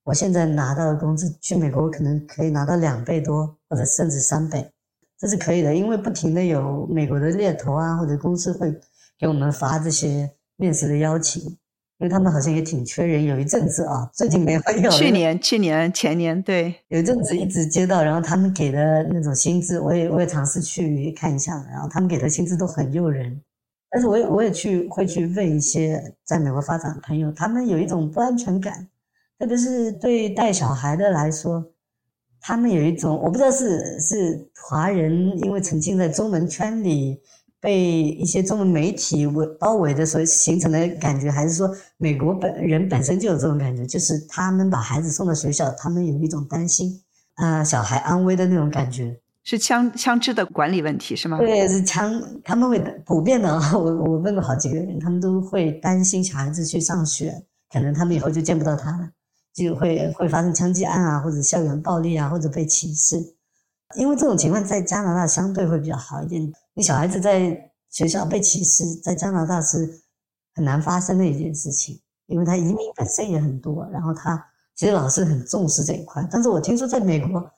[0.04, 4.70] 我现在拿到的工资去美国我可能可以拿到两倍多，或者甚至三倍，
[5.18, 8.78] 这是可以的，因为不停的有美国的猎头啊或者公司会
[9.18, 11.56] 给我们发这些面试的邀请。
[11.99, 14.61] 因为他们好像也挺缺人，有一阵子啊，最近没有。
[14.90, 23.40] 去年、去年、前年，对，有一阵子一直接到，然后他们给的那种薪资，我也我也尝试去看一下，然后他们给的薪资都很诱人。
[23.88, 28.86] 但是我也我也去会去问一些在美国发展的朋友，他们有一种不安全感，
[29.38, 31.64] 特别是对带小孩的来说，
[32.42, 37.18] 他们有一种我不知道是是华人，因为沉浸在中文圈里。
[37.61, 47.02] 被一些中文媒体围包围的时候形成的感觉，还是说美国本人本身就有这种感觉，就是他们把孩子送到学校，他们有一种担心
[47.34, 51.38] 啊小孩安危的那种感觉，是枪枪支的管理问题是吗？
[51.38, 53.52] 对，是枪，他们会普遍的。
[53.72, 57.42] 我我问过好几个人，他们都会担心小孩子去上学，
[57.72, 59.09] 可能他们以后就见不到他了，
[59.54, 63.16] 就会会发生枪击案啊，或者校园暴力啊，或者被歧视。
[63.96, 66.52] 因为这种情况在加拿大相对会比较好一点。
[66.77, 70.03] 你小孩子在学校被歧视，在加拿大是
[70.55, 76.22] 很难发生的一件事情，因为他移民本身也很多，然后他其实老师很重视这一块。
[76.31, 77.51] 但是我听说在美国，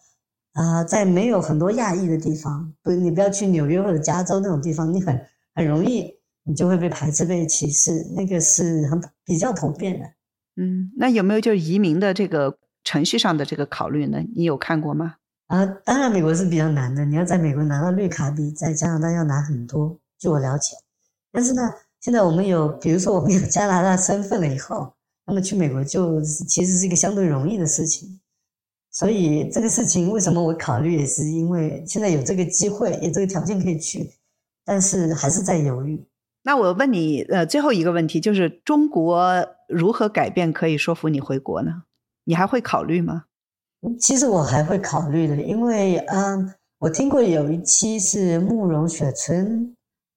[0.52, 5.20] 啊，在没有很多亚裔的地方，不，你不要去纽约或者加州那种地方，你很
[5.52, 6.14] 很容易
[6.44, 10.06] 你就会被排斥、被歧视，那个是很比较普遍的。
[10.62, 14.22] 嗯，那有没有就是移民的这个程序上的这个考虑呢？
[14.36, 15.16] 你有看过吗？
[15.48, 17.04] 啊，当然，美国是比较难的。
[17.06, 19.98] 你要在美国拿到绿卡，比在加拿大要难很多。
[20.18, 20.76] 据我了解，
[21.32, 21.62] 但是呢，
[22.00, 24.92] 现在我们有，比如说我们有加拿大身份了以后，
[25.24, 28.20] 那么去美国就其实是一个相对容易的事情。
[28.90, 34.10] 所以这个事情为什么我考虑，也是因为现在有这个机会，有这个条件可以去，
[34.66, 36.04] 但是还是在犹豫。
[36.42, 41.84] 那我问你，呃，最后一个问题就是：中国如何改变可以说服你回国呢？
[42.24, 43.24] 你还会考虑吗？
[43.98, 49.74] 其实我还会考虑的，因为嗯，我听过有一期是慕容雪村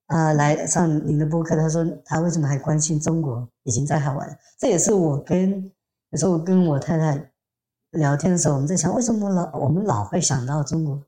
[0.08, 4.36] 啊来上您的播客，他说他为什么还关心中国，已经在海外了。
[4.58, 5.72] 这也是我跟
[6.10, 7.32] 有时候跟我太太
[7.92, 11.00] 聊天的时候，我们在想，为什么老我们老会想到中国，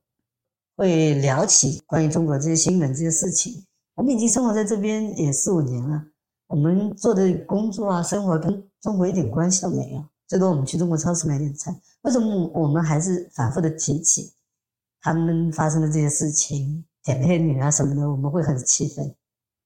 [0.78, 3.66] 会聊起关于中国这些新闻这些事情。
[3.96, 6.04] 我们已经生活在这边也四五年了，
[6.48, 10.04] 我们做的工作啊，生活跟中国一点关系都没有。
[10.28, 14.34] 最多我们去中国超市买点菜，为什么我们还是反复的提起
[15.02, 19.14] 他们发生的这些事情，舔黑女啊什么的，我们会很气愤。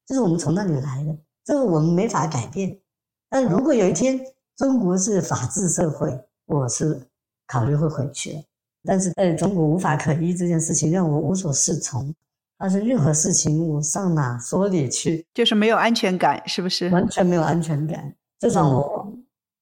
[0.06, 2.80] 就是我们从那里来的，这个我们没法改变。
[3.28, 4.18] 但如果有一天
[4.56, 7.08] 中国是法治社会，我是
[7.46, 8.44] 考虑会回去的。
[8.84, 12.14] 但是在中国无法可依这件事情让我无所适从，
[12.56, 15.26] 发生任何事情我上哪说理去？
[15.34, 16.88] 就是没有安全感，是不是？
[16.90, 19.12] 完全没有安全感，这让我。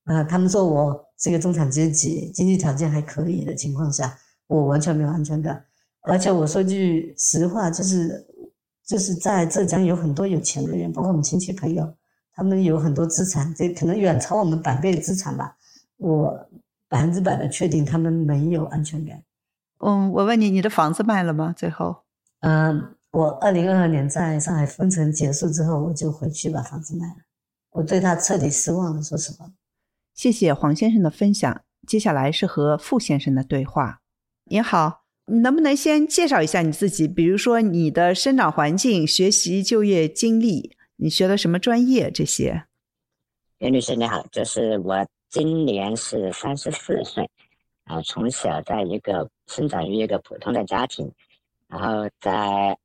[0.05, 5.65] 啊，他们说我是一个中产阶级，经济条件还可以的情况下，我完全没有安全感。
[6.03, 8.25] 而且我说句实话，就是
[8.85, 11.93] 就是在浙江有很多有钱的人，包括我们亲戚朋友，
[12.33, 15.57] 他们有很多资产，这可能远超我们百倍的资产吧。
[15.97, 16.49] 我
[16.89, 19.21] 百分之百的确定他们没有安全感。
[19.79, 21.53] 嗯，我问你，你的房子卖了吗？
[21.57, 21.97] 最后？
[22.41, 27.17] 嗯，我二零二二年在上海封城结束之后，我就回去把房子卖了。
[27.71, 29.51] 我对他彻底失望了，说实话。
[30.17, 31.63] 谢谢黄先生的分享。
[31.87, 34.01] 接下来是和傅先生的对话。
[34.45, 37.07] 你好，能不能先介绍一下你自己？
[37.07, 42.11] 比如说你的生长环境、学习、就业经历，你学的什么专业？
[42.11, 42.65] 这些。
[43.59, 47.29] 袁女士你好，就是我今年是三十四岁，
[47.85, 51.13] 啊，从小在一个生长于一个普通的家庭，
[51.69, 52.79] 然后在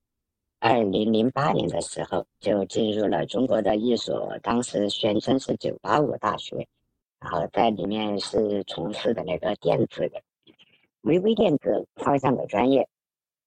[0.60, 6.68] 二零零八年的时候就进入了中国的一所当时宣称是九八五大学，
[7.22, 10.20] 然后在里面是从事的那个电子的
[11.02, 12.88] 微微电子方向的专业，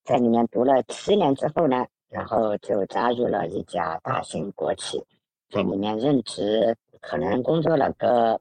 [0.04, 5.02] 在里面读了七年之后呢，然后就加入了一家大型国企，
[5.50, 8.40] 在里面任职，可能工作了个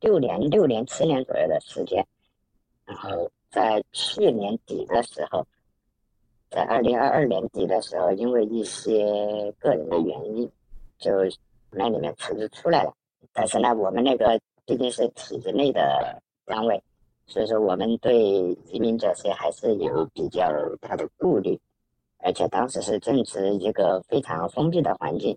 [0.00, 2.06] 六年、六年、七年左右的时间，
[2.84, 5.46] 然后在去年底的时候，
[6.50, 10.50] 在二零二二年底的时候，因为一些个人的原因，
[10.98, 11.10] 就
[11.70, 12.94] 那里面辞职出来了。
[13.34, 16.82] 但是呢，我们那个毕竟是体制内的单位。
[17.26, 18.14] 所以说，我们对
[18.70, 20.46] 移民这些还是有比较
[20.78, 21.58] 大的顾虑，
[22.18, 25.34] 而且当时是正值一个非常封闭的环境，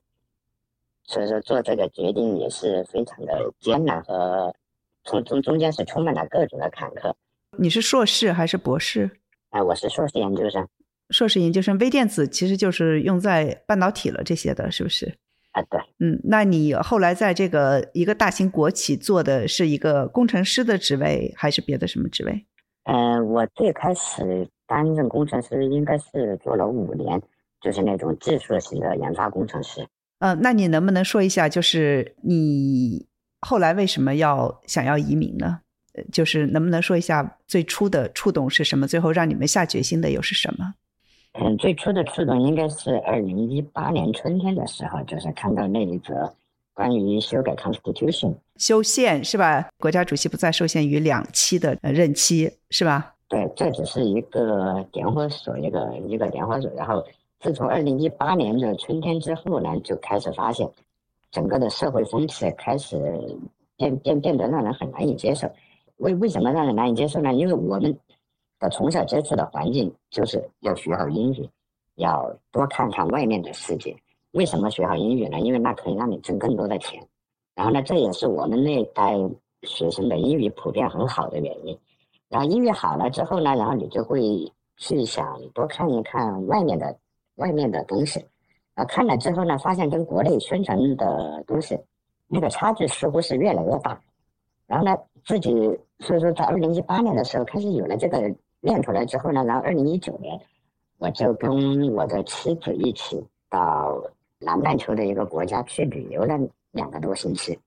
[1.05, 4.53] 所以说做这个决定也是非常的艰难和
[5.05, 7.13] 从中中间是充满了各种的坎坷。
[7.57, 9.09] 你是硕士还是博士？
[9.51, 10.67] 啊，我是硕士研究生。
[11.11, 15.17] 硕士研究生，微电子其实就是用在半导体了这些的，是不是？
[15.57, 22.45] 啊，对，嗯，那你后来在这个一个大型国企做的是一个工程师的职位，还是别的什么职位？
[22.83, 27.19] 呃，我最开始担任工程师应该是做了五年，
[27.59, 29.87] 就是那种技术型的研发工程师。
[30.19, 33.07] 呃，那你能不能说一下，就是你
[33.41, 35.61] 后来为什么要想要移民呢？
[36.11, 38.87] 就是能不能说一下最初的触动是什么？
[38.87, 40.75] 最后让你们下决心的又是什么？
[41.39, 46.33] 嗯，最初的触动应该是二零一八年春天的时候，就是看到那一则
[46.73, 49.69] 关于修改 Constitution 修宪是吧？
[49.77, 53.13] 国家主席不再受限于两期的任期是吧？
[53.29, 56.71] 对，这只是一个点火索，一个一个点火索。
[56.71, 57.05] 然后
[57.39, 60.67] 自从二零一八年的春天之后呢，就开始发现
[61.29, 62.99] 整个的社会风气开始
[63.75, 65.47] 变变变得让人很难以接受。
[65.97, 67.31] 为为什么让人难以接受呢？
[67.31, 67.95] 因为我们。
[68.59, 71.47] 的从小接触的环境就是要学好英语，
[71.95, 73.95] 要多看看外面的世界。
[74.31, 75.39] 为什么学好英语呢？
[75.39, 77.01] 因为那可以让你挣更多的钱。
[77.55, 79.15] 然后呢，这也是我们那代
[79.63, 81.77] 学生的英语普遍很好的原因。
[82.29, 84.21] 然后英语好了之后呢，然后你就会
[84.75, 86.95] 去想多看一看外面的
[87.35, 88.23] 外面的东西。
[88.75, 91.79] 啊，看了之后呢，发现跟国内宣传的东西
[92.27, 93.99] 那个差距似乎是越来越大。
[94.67, 95.51] 然后呢，自己
[95.99, 98.35] 所以说在二零一八年的时候开始有了这个。
[98.61, 100.39] 练出来之后呢，然后二零一九年，
[100.97, 104.01] 我就跟我的妻子一起到
[104.39, 106.37] 南半球的一个国家去旅游了
[106.71, 107.57] 两个多星期，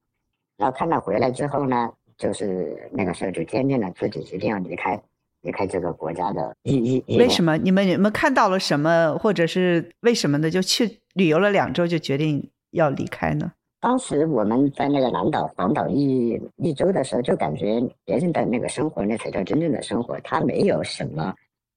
[0.56, 5.00] 然后看到回来之后呢，就是那个时候就坚定了自己一定要离开，
[5.42, 6.54] 离开这个国家的。
[6.62, 7.02] 意义。
[7.18, 7.56] 为什么？
[7.56, 13.52] 你们你们看到了什么，或者是为什么呢，就去旅游了两周就决定要离开呢？
[13.80, 20.20] 当时我们在那个南岛环岛一一周的时候，就感觉别人的那个生活那才叫真正的生活。
[20.20, 21.34] 他没有什么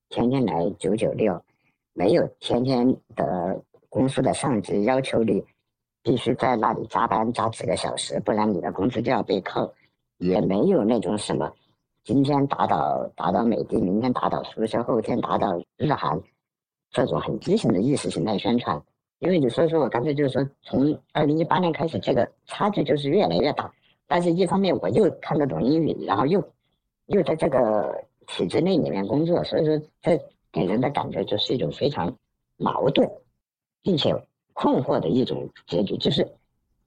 [0.10, 1.42] 天天来九九六，
[1.94, 2.86] 没有天天
[3.16, 5.42] 的公司的上级要求你
[6.04, 9.74] 必须在那里加班加几个小时，不然你的工资就要被扣。
[10.20, 11.52] 也没有那种什么
[12.04, 16.18] 今天打倒打倒美的，明天打倒苏修，后天打倒日韩
[16.92, 18.82] 这种很畸形的意识形态宣传。
[19.24, 23.72] 因为你所以说我刚才就是说，从二零一八年开始，这个差距就是越来越大。
[24.06, 26.44] 但是，一方面我又看得懂英语，然后又
[27.06, 30.20] 又在这个体制内里面工作，所以说这
[30.52, 32.14] 给人的感觉就是一种非常
[32.58, 33.10] 矛盾，
[33.82, 34.14] 并且
[34.52, 36.30] 困惑的一种结局，就是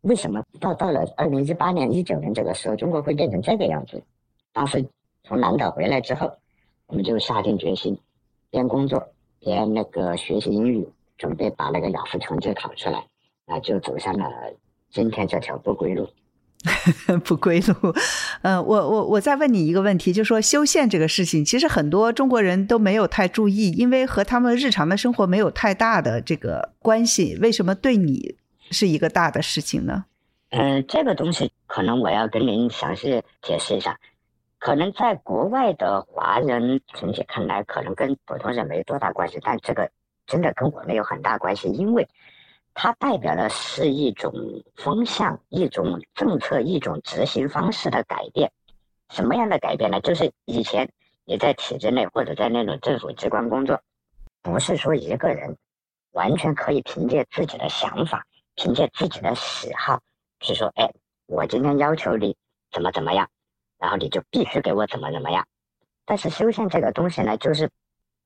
[0.02, 4.00] 为什么到到了二零一八年、一九年这个时候，中国会变成这个样子？
[4.52, 4.84] 当时
[5.24, 6.30] 从南岛回来之后，
[6.86, 7.98] 我们就下定决心，
[8.50, 9.02] 边工作
[9.40, 10.86] 边那个学习英语。
[11.18, 13.04] 准备把那个雅思成绩考出来，
[13.46, 14.30] 那就走上了
[14.90, 16.08] 今天这条不归路。
[17.22, 17.74] 不归路，
[18.42, 27.38] 呃，我我我再问你一个问题，就说修宪这个事情，其实很多中国人都没有太注意，因为和他们日常的生活没有太大的这个关系。
[27.40, 28.36] 为什么对你
[28.70, 30.06] 是一个大的事情呢？
[30.50, 33.96] 嗯，这个东西可能我要跟您详细解释一下。
[34.58, 39.88] 可能在国外的华人群体看来，可能跟普通人没多大关系，但这个。
[40.26, 42.08] 真的跟我没有很大关系，因为
[42.74, 44.32] 它代表的是一种
[44.74, 48.50] 风向、一种政策、一种执行方式的改变。
[49.10, 50.00] 什么样的改变呢？
[50.00, 50.90] 就是以前
[51.24, 53.80] 你在体制内或者在那种政府机关工作，
[54.42, 55.56] 不是说一个人
[56.10, 60.00] 完全可以凭借自己的想法、凭借自己的喜好
[60.40, 60.92] 去说：“哎，
[61.26, 62.36] 我今天要求你
[62.72, 63.28] 怎么怎么样，
[63.78, 65.46] 然后你就必须给我怎么怎么样。”
[66.04, 67.70] 但是修宪这个东西呢，就是。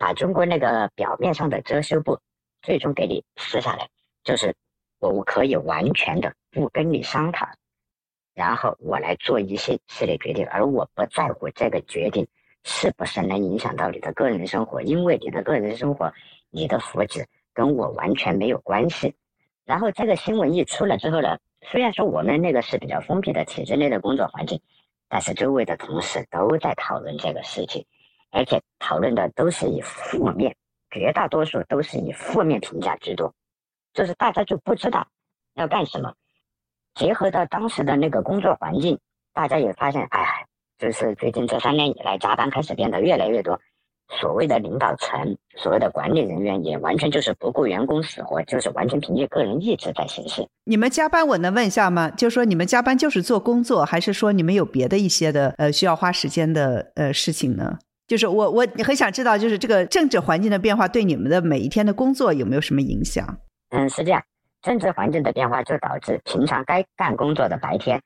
[0.00, 2.18] 把中国那个表面上的遮羞布，
[2.62, 3.86] 最终给你撕下来，
[4.24, 4.56] 就是
[4.98, 7.46] 我可以完全的不跟你商谈，
[8.32, 12.26] 然后我来做一些系列决定，而我不在乎这个决定
[12.64, 14.80] 是不是能影响到你的个人生活？
[14.80, 16.10] 因为你的个人生活，
[16.48, 19.14] 你的福祉跟我完全没有关系。
[19.66, 21.36] 然后这个新闻一出来之后呢，
[21.70, 24.58] 虽然说我们那个是比较封闭的体制内的工作环境，
[25.10, 27.84] 但是周围的同事都在讨论这个事情，
[28.30, 30.54] 而且讨论的都是以负面，
[30.90, 33.32] 绝大多数都是以负面评价居多，
[33.92, 35.06] 就是大家就不知道
[35.54, 36.12] 要干什么。
[36.94, 38.98] 结合到当时的那个工作环境，
[39.32, 40.46] 大家也发现，哎，
[40.78, 43.60] 就是最近这三年以来，加班开始变得越来越多。
[44.20, 50.44] 所谓的领导层，所谓的管理人员，也完全就是不顾员工死活，就是完全凭借个人意志在行事。
[50.64, 52.10] 你们加班，我能问一下吗？
[52.10, 57.78] 就说你们加班就是做工作，还是说你们有别的一些的呃需要花时间的呃事情呢？
[58.10, 63.38] 就是我我很想知道，就是这个政治环境的变化对你们的每一天的工作有没有什么影响？
[63.68, 64.20] 嗯，是这样。
[64.62, 68.02] 政治环境的变化就导致平常该干工作的白天，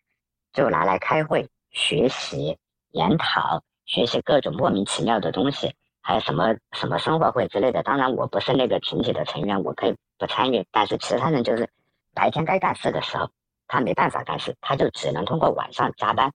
[0.53, 2.59] 就拿来开会、学习、
[2.91, 7.83] 研讨、学习各种莫名其妙的东西，还有什么什么生活会之类的。
[7.83, 10.63] 当然，我不是那个群体的成员，我可以不参与。
[10.71, 11.67] 但是其他人就是
[12.13, 13.31] 白天该干事的时候，
[13.69, 16.31] 他没办法干事，他就只能通过晚上加班，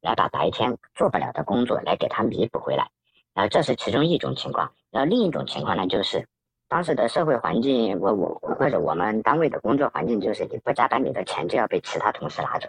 [0.00, 2.88] 来把白天做不了的工作来给他弥补回来。
[3.34, 4.72] 然后这是其中一种情况。
[4.90, 6.26] 然后另一种情况呢，就是。
[6.68, 12.66] 当时的社会环境，我我或者我们单位的工作环境，就是你不加班，你的钱就要被其他同事拿走。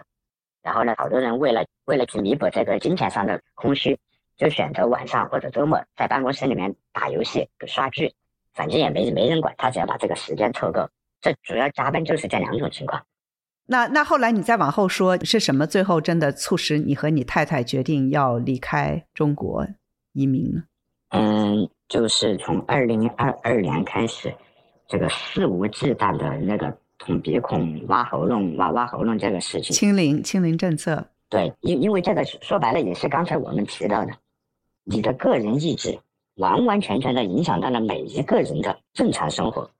[0.62, 3.98] 然后呢，好多人为了为了去弥补这个金钱上的空虚，
[4.36, 8.12] 就选择晚上或者周末在办公室里面打游戏、刷剧，
[8.52, 10.86] 反正也没没人管，他只要把这个时间凑够。
[11.22, 13.02] 这主要加班就是这两种情况。
[13.64, 15.66] 那那后来你再往后说是什么？
[15.66, 19.66] 最后真的促使你和你太太决定要离开中国
[20.14, 20.62] 移民呢？
[21.10, 21.68] 嗯。
[21.86, 24.34] 就是从二零二二年开始，
[24.88, 31.06] 这个肆无忌惮的那个捅鼻孔、挖喉咙、挖挖喉咙这个事情，清零清零政策。
[31.28, 34.12] 对，因因为这个说白了也是刚才我们提到的，
[34.82, 35.96] 你的个人意志
[36.36, 39.70] 完完全全的影响到了每一个人的正常生活。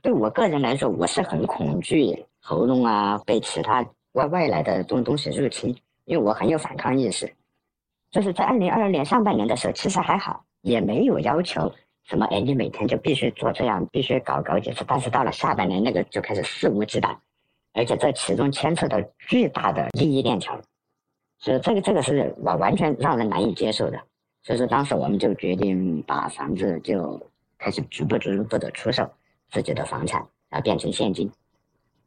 [0.00, 7.30] 对我个人来说，我是很恐惧喉咙啊被其他外外来的东东西入侵，因为我很有反抗意识。
[8.12, 10.44] 就是在二零二二年上半年的时候，其实还好。
[10.60, 11.72] 也没有要求
[12.04, 14.84] 什么，哎，你每天就必须做这样，必须搞搞几次。
[14.86, 17.16] 但是到了下半年，那个就开始肆无忌惮，
[17.72, 20.56] 而且这其中牵扯到巨大的利益链条，
[21.40, 24.00] 所以这个这个是完完全让人难以接受的。
[24.44, 27.20] 所以说，当时我们就决定把房子就
[27.58, 29.10] 开始逐步逐步的出售
[29.50, 31.28] 自己的房产，然后变成现金。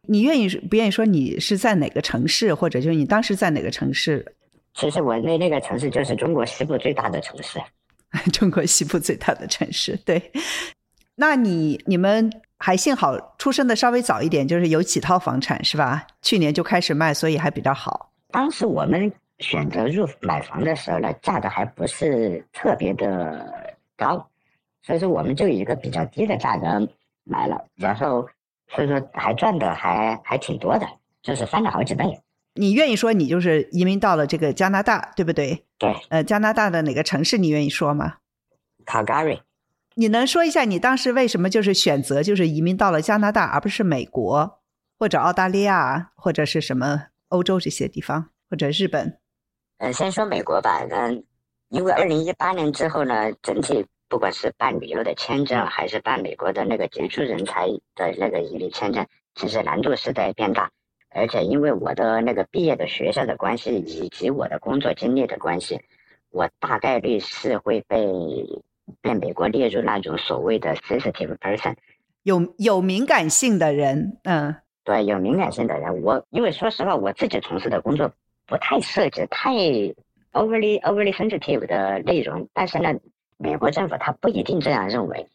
[0.03, 4.33] 你愿意不愿意说你是在哪个城市，或者就是你当时在哪个城市？
[4.75, 7.59] 其实我那那个城市就是中国西部最大的城市。
[8.31, 10.31] 中国西部最大的城市，对。
[11.15, 16.05] 那你你们还幸好出生的稍微早一点，就是有几套房产是吧？
[16.21, 18.11] 去年就开始卖，所以还比较好。
[18.31, 24.29] 当时我们选择入买房的时候呢，价格还不是特别的高，
[24.81, 26.65] 所以说我们就以一个比较低的价格
[27.23, 28.27] 买了，然后
[28.67, 30.85] 所以说还赚的还还挺多的，
[31.21, 32.05] 就是翻了好几倍。
[32.55, 35.65] 你愿意说你就是移民到了这个加拿大，对不对？
[35.77, 35.93] 对。
[36.09, 38.17] 呃，加拿大的哪个城市你愿意说吗
[38.85, 39.41] ？Calgary。
[39.95, 44.59] 你能说一下你当时为什么就是选择就是移民到了加拿大，而不是美国
[44.97, 49.19] 或者澳大利亚或者是什么欧洲这些地方或者日本？
[49.77, 50.85] 呃，先说美国吧。
[50.89, 51.23] 嗯，
[51.69, 60.71] 因为二零一八年之后呢，整体不管是办旅游的签证，还是办美国的那个杰出人才的那个移民签证，其实难度是在变大。
[61.15, 65.79] 而且因为我的那个毕业的学校的关系，以及我的工作经历的关系，
[66.29, 68.05] 我大概率是会被
[69.01, 71.73] 被美国列入那种所谓的 sensitive person，
[72.23, 74.53] 有有敏感性的人，嗯，
[74.83, 76.01] 对，有敏感性的人。
[76.03, 78.11] 我因为说实话，我自己从事的工作
[78.45, 79.53] 不太涉及太
[80.33, 82.93] overly overly sensitive 的内容，但是呢，
[83.37, 85.25] 美国政府他不一定这样认为，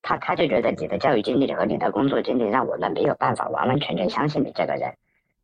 [0.00, 4.94] 他他就觉得你的教育经历和你的工作经历让我们没有办法完完全全相信你这个人。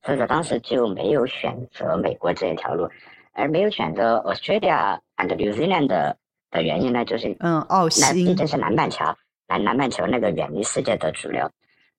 [0.05, 2.89] 所以说当时就没有选择美国这一条路，
[3.33, 6.17] 而没有选择 Australia and New Zealand 的
[6.51, 9.05] 的原因呢，就是嗯，澳新，毕竟是南半球，
[9.49, 11.51] 南南半球那个远离世界的主流。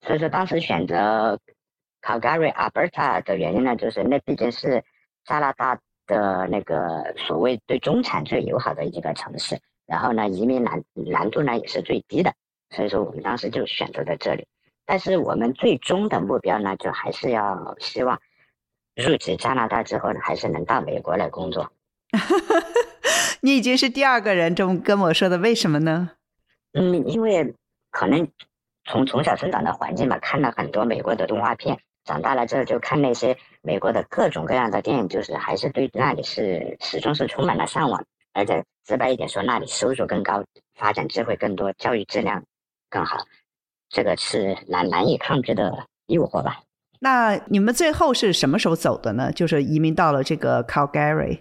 [0.02, 1.40] 所以说当时选择
[2.04, 4.84] Calgary Alberta 的原因呢，就是那毕竟是
[5.26, 9.58] 加拿大的那个所谓对中产最友好的一个城市，
[9.88, 12.32] 然后呢，移民难难度呢也是最低的，
[12.70, 14.46] 所以说我们当时就选择在这里。
[14.86, 18.22] 但是我们最终的目标呢，就还是要希望
[18.96, 21.72] 入职加拿大之后呢，还是能到美国来工作。
[23.42, 26.12] 你已经是第二个人这么跟我说的，为什么呢？
[26.74, 27.54] 嗯，因为
[27.92, 28.28] 可能
[28.86, 38.04] 从从小生长的环境吧，看了很多美国的动画片，长大了之后就看那些美国的各种各样的电影，就是还是对那里是始终是充满了向往，
[38.34, 40.44] 而且直白一点说，那里收入更高，
[40.76, 42.44] 发展机会更多，教育质量
[42.90, 43.18] 更好，
[43.96, 46.60] 这个是难难以抗拒的诱惑吧。
[47.00, 49.32] 那你们最后是什么时候走的呢？
[49.32, 51.40] 就是移民到了这个 Calgary，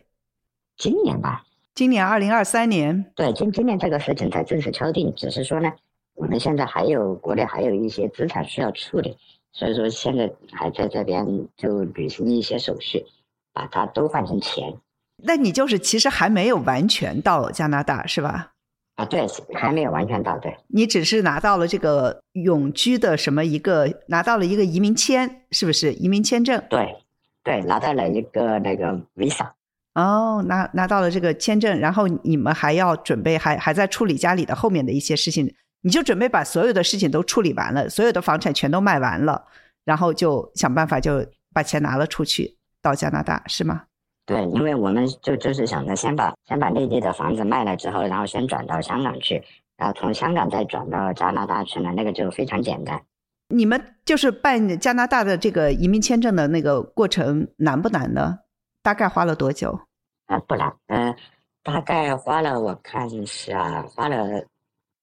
[0.77, 1.43] 今年吧。
[1.75, 3.07] 今年二零二三年。
[3.17, 5.73] 对，今今年这个事情才正式敲定，只是说呢，
[6.15, 9.19] 我们现在还有国内还有一些资产需要处理，
[9.53, 11.27] 所以说现在还在这边
[11.57, 13.05] 就履行一些手续，
[13.53, 14.73] 把它都换成钱。
[15.17, 18.53] 那你就是其实还没有完全到加拿大是吧？
[18.97, 20.57] 啊，对，还没有完全到，对。
[20.69, 26.63] 你只是拿到了这个永居的什么一个，拿到了一个移民签，是不是移民签证？
[26.71, 26.97] 对，
[27.43, 29.51] 对，拿到了一个那个 visa。
[29.95, 35.53] 哦，拿拿到了这个签证，然后你们还要准备，还还在处理家里的后面的一些事情，
[35.83, 39.45] 你就准备把所有的事情都处理完了，所有的房产全都卖完了，
[39.85, 43.83] 然后就想办法就把钱拿了出去到加拿大，是吗？
[44.27, 49.43] 对，因为我们就就是想着先把先把内地的房子卖了之后，然后先转到香港去，
[49.77, 53.03] 然后从香港再转到加拿大去呢，那个就非常简单。
[53.49, 58.39] 你们就是办加拿大的这个移民签证的那个过程难不难呢？
[58.83, 59.79] 大概花了多久？
[60.25, 61.15] 啊，不难，嗯，
[61.63, 64.27] 大概花了我看一下，花了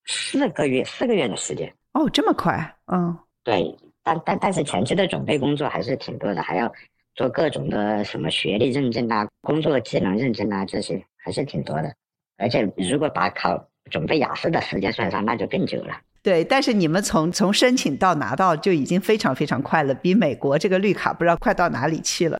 [0.04, 1.72] 四个月，四个月的时间。
[1.92, 2.76] 哦，这么快？
[2.92, 6.72] 嗯，对，但但但是前期的准备工作还是挺多的，还要。
[7.14, 11.94] 做各种的什么学历认证啊、工作技能认证啊，这些还是挺多的。
[12.38, 15.94] 而且如果把考准备雅思的时间算上，那就更久了。
[16.22, 22.38] 对，但是你们从从申请到拿到就已经非常非常快了，比美国这个绿卡不知道快到哪里去了。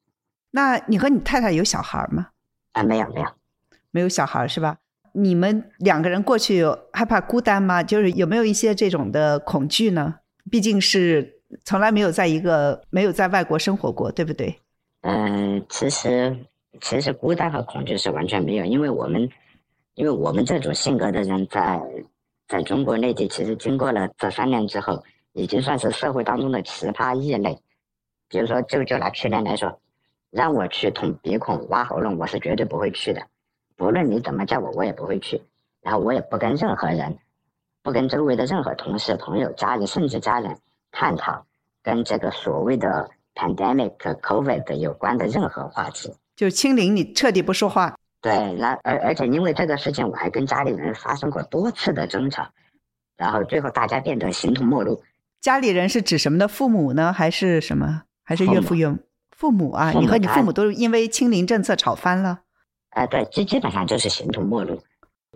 [0.52, 2.28] 那你和你太太有小孩吗？
[2.72, 3.26] 啊，没有没有，
[3.90, 4.78] 没有小孩是吧？
[5.14, 7.82] 你们两个人过去有害怕孤单吗？
[7.82, 10.14] 就是有没有一些这种的恐惧呢？
[10.50, 14.54] 毕竟是从来没有在一个没有在外国生活过，对不对？
[15.02, 16.36] 嗯，其实
[16.80, 19.28] 其实孤单和恐惧是完全没有，因为我们，
[19.94, 21.80] 因为我们这种性格的人在
[22.48, 25.02] 在中国内地，其实经过了这三年之后，
[25.32, 27.58] 已经算是社会当中的奇葩异类。
[28.28, 29.78] 比如说，就就拿去年来说，
[30.30, 33.20] 让我去捅鼻孔、挖喉咙，我是绝对不会去的。
[33.76, 35.42] 不论你怎么叫我，我也不会去。
[35.82, 37.18] 然后我也不跟任何人，
[37.82, 40.56] 不跟周围的任何同事、朋友、家人，甚至家人
[40.92, 41.44] 探讨
[41.82, 43.10] 跟这个所谓的。
[43.34, 47.96] pandemic covid 有关的任何话题，就清零，你彻底不说话。
[48.20, 52.46] 对，那而而且因为这个事情，我还跟家里人发生过多次的争吵，
[53.16, 55.02] 然后最后大家变得形同陌路。
[55.40, 56.46] 家里人是指什么的？
[56.46, 57.10] 父母呢？
[57.10, 58.02] 还是什么？
[58.22, 58.94] 还是岳父岳
[59.34, 59.92] 父母啊？
[59.92, 62.40] 你和你父母都是因为清零政策吵翻了？
[62.90, 64.78] 啊，对，基基本上就是形同陌路。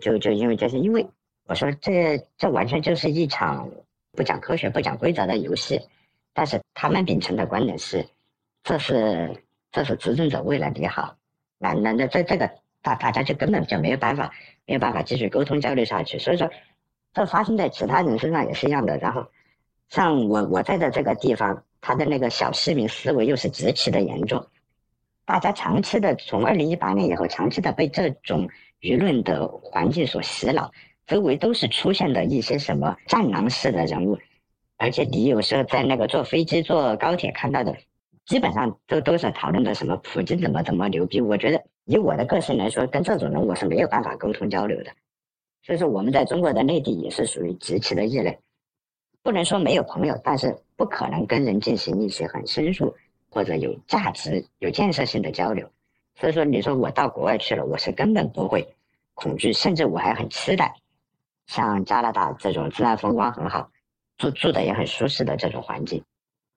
[0.03, 1.09] 就就因为这些因为
[1.47, 3.67] 我说这这完全就是一场
[4.17, 5.79] 不讲科学、不讲规则的游戏。
[6.33, 8.05] 但是他们秉承的观点是，
[8.63, 11.15] 这是这是执政者为了你好，
[11.59, 12.49] 那那那这这个
[12.81, 14.33] 大大家就根本就没有办法
[14.65, 16.17] 没有办法继续沟通交流下去。
[16.19, 16.49] 所以说，
[17.13, 18.97] 这发生在其他人身上也是一样的。
[18.97, 19.25] 然后，
[19.89, 24.45] 像我我在的这个地方，他的那个小市民思维又是极其的严重，
[25.25, 28.47] 大家长期的从二零一八年以后，长期的被这种
[28.81, 30.71] 舆论的环境所洗脑，
[31.07, 34.17] 周围都是出现的一些什么战狼式的人物。
[34.75, 37.75] 而且你有时候在那个坐飞机、坐高铁看到的，
[38.25, 41.19] 基本上都都是讨论的什么普京怎么怎么牛逼。
[41.19, 44.91] 我觉得以我的个性来说，跟这种人我是没有办法沟通交流的。
[45.63, 48.37] 所以说，我们在中国的内地也是属于极其的异类，
[49.23, 52.93] 不能说没有朋友，但是不可能跟人进行一些很深入
[53.29, 55.67] 或者有价值、有建设性的交流。
[56.15, 58.67] 所以说，你说我到国外去了，我是根本不会
[59.13, 60.73] 恐惧，甚至我还很期待，
[61.47, 63.69] 像加拿大这种自然风光很好。
[64.17, 66.03] 住住的也很舒适的这种环境，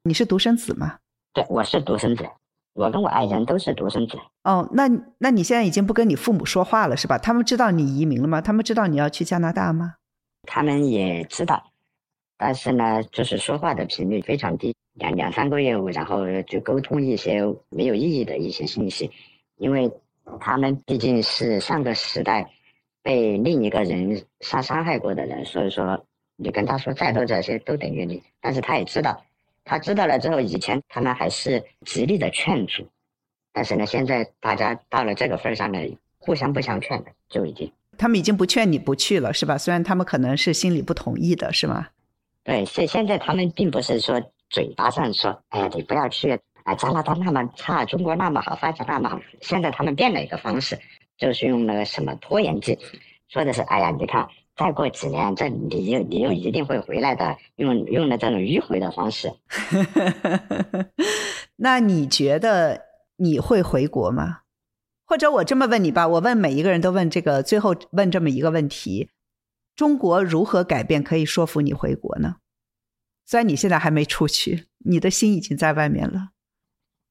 [0.04, 0.98] 你是独生子吗？
[1.34, 2.26] 对，我是独生子，
[2.72, 4.18] 我跟我爱人都是独生子。
[4.44, 4.88] 哦，那
[5.18, 7.18] 那你现在已经不跟你父母说话了是吧？
[7.18, 8.40] 他们知道你移民了吗？
[8.40, 9.96] 他们知道你要去加拿大吗？
[10.44, 11.62] 他们也知道，
[12.38, 19.10] 但是呢，就是说话的频率非常低，两两三个月，然后就沟通一些没有意义的一些信息，
[19.58, 19.92] 因为
[20.40, 22.50] 他们毕竟是上个时代
[23.02, 26.05] 被另一个人杀伤害过的人，所以说。
[26.43, 29.22] 你跟他说再多这些都等于零，但是他也知道，
[29.62, 32.82] 他知道了之后，以前他们还是极力的劝阻，
[33.52, 35.78] 但是呢，现在大家到了这个份上呢，
[36.16, 39.59] 互相不相劝的就已经，他们已经不劝你不去了，是吧？
[39.59, 41.89] 虽然他们可能是心里不同意的，是吗？
[42.43, 44.18] 对，现现在他们并不是说
[44.48, 50.78] 嘴巴上说，哎呀，你不要去啊，加拿大那么差，中国那么好，发展那么好，现在他们变了一个方式，
[51.20, 52.76] 就是用那个什么拖延计，
[53.28, 54.28] 说的是，哎呀，你看。
[54.56, 57.38] 再过几年，这你又你又一定会回来的。
[57.56, 59.32] 用用的这种迂回的方式。
[61.56, 62.82] 那你觉得
[63.16, 64.40] 你会回国吗？
[65.06, 69.09] 或者我这么问你吧，我问每一个人都问这个，最后问这么一个问题：
[69.74, 72.36] 中国如何改变可以说服你回国呢？
[73.24, 76.32] 虽然你现在还没出去，你的心已经在外面了。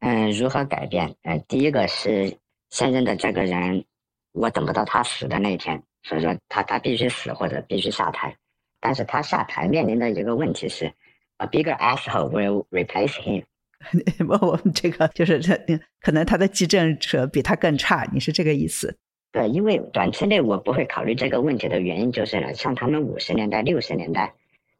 [0.02, 1.16] 嗯，如何改变？
[1.24, 2.38] 嗯，第一个是
[2.70, 3.86] 现任的这个人，
[4.32, 8.36] 我等不到他死的那一天，所以说他他必须死或者必须下台。
[8.80, 10.92] 但是他下台面临的一个问题是
[11.38, 13.44] ，a bigger asshole will replace him。
[14.28, 15.58] 我我们这个就是这，
[16.02, 18.98] 可能他的继任者比他更差，你是这个意思？
[19.32, 24.34] 对，因为短期内我不会考虑这个问题的原因就是呢，像他们五十年代、六十年代，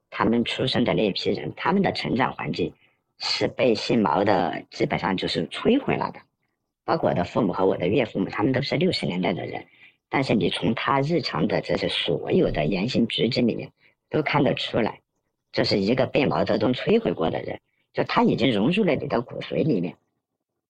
[0.10, 2.74] 他们出生的那一批人，他们的成长环境
[3.20, 6.20] 是被姓毛的基本上就是摧毁了的。
[6.90, 9.64] 包括我的父母和我的岳父母，他们都是六十年代的人，
[10.10, 13.72] 但是你从他日常的这些所有的言行举止里面，
[14.10, 15.00] 都看得出来，
[15.52, 17.62] 这是一个被毛泽东摧毁过的人。
[17.94, 19.98] 就他已经融入了你的骨髓里面，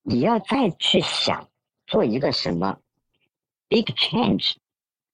[0.04, 1.48] 你要再去想
[1.88, 2.78] 做一个什么
[3.70, 4.56] big change，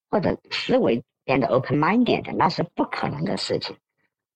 [0.09, 3.75] 或者思维变得 open minded，那是不可能的事情。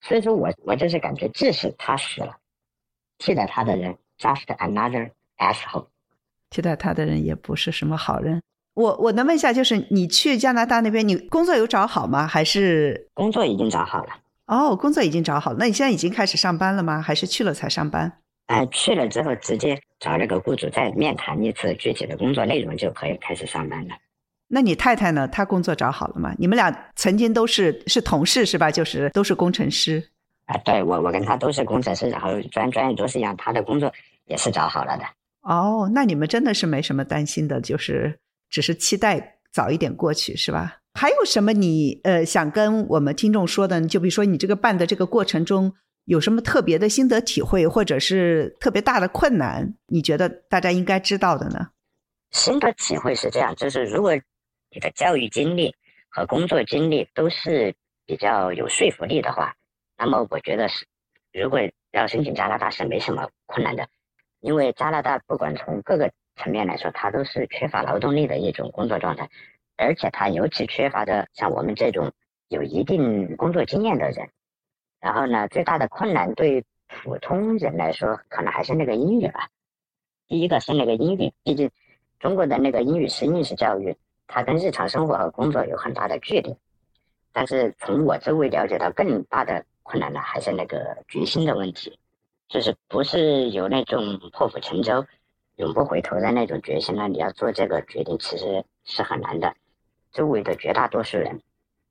[0.01, 2.37] 所以说我我就是感觉，即使他死了，
[3.17, 5.87] 替代他的人 just another asshole，
[6.49, 8.41] 替代他的人也不是什么好人。
[8.75, 12.25] 我我能问一下，就是你去加拿大那边，你工作有找好吗？
[12.25, 14.09] 还是工作已经找好了？
[14.45, 17.01] 哦，工作已经找好了，那你现在已经开始上班了吗？
[17.01, 18.11] 还是去了才上班？
[18.47, 23.95] 哎，去了之后直接找那个雇主再面谈一次具体的工作内容，就可以开始上班了。
[24.47, 25.27] 那你太太呢？
[25.27, 26.33] 她工作找好了吗？
[26.39, 28.71] 你们俩曾经都是是同事是吧？
[28.71, 30.03] 就是都是工程师。
[30.45, 33.93] 啊，对我我跟她都是工程师，然后专专业都是一样，她的工作
[34.25, 35.03] 也是找好了的。
[35.49, 38.19] 哦，那你们真的是没什么担心的，就是
[38.49, 40.77] 只是期待早一点过去是吧？
[40.93, 43.81] 还有什么你呃想跟我们听众说的？
[43.87, 45.73] 就比如说你这个办的这个过程中
[46.05, 51.69] 有什么特别的心得体会，或者是特别大的困难，你觉得大家应该知道的呢？
[52.29, 54.13] 心得体会是这样，就是如果
[54.69, 55.73] 你的教育经历
[56.09, 57.73] 和工作经历都是
[58.05, 59.55] 比较有说服力的话，
[59.97, 60.85] 那么我觉得是，
[61.33, 61.59] 如果
[61.91, 63.87] 要申请加拿大是没什么困难的，
[64.41, 69.29] 因为加拿大不管从各个层面来说，它都是缺乏劳动力的一种工作状态。
[69.77, 72.11] 而且它尤其缺乏的像我们这种
[72.49, 74.29] 有一定工作经验的人，
[74.99, 79.47] 然后呢，最大的困难对普通人来说，可能还是那个英语吧。
[80.27, 81.71] 第一个是那个英语，毕竟
[82.19, 83.95] 中国的那个英语是应试教育，
[84.27, 86.55] 它跟日常生活和工作有很大的距离。
[87.31, 91.97] 但是从我周围了解到，更大的困难呢，还是那个决心的问题，
[92.49, 95.05] 就是不是有那种破釜沉舟、
[95.57, 97.07] 永不回头的那种决心呢？
[97.07, 99.55] 你要做这个决定，其实是很难的。
[100.11, 101.39] 周围的绝大多数人，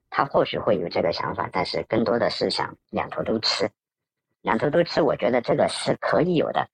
[0.09, 3.69] 他或许会有这个想法，但是更多的是想两头都吃，
[4.41, 5.01] 两头都吃。
[5.01, 6.67] 我觉得这个是可以有的。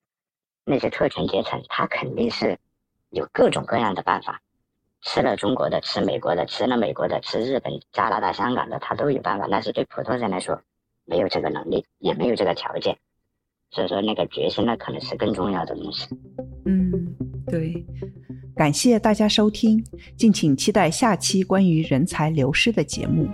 [0.64, 2.58] 那些特权阶层，他肯定是
[3.12, 4.42] 有各种各样的办法，
[5.04, 9.48] 吃了中国的，吃美国的，吃了美国的，吃日本、加拿大、香港的，他都有办法。
[9.52, 10.60] 但是对普通人来说，
[11.04, 12.98] 没有这个能力，也没有这个条件。
[13.72, 16.08] 所以说，那个决心那，可能是更重要的东西。
[16.66, 17.16] 嗯，
[17.48, 17.86] 对。
[18.56, 19.84] 感谢大家收听，
[20.16, 23.28] 敬请期待下期关于人才流失的节目。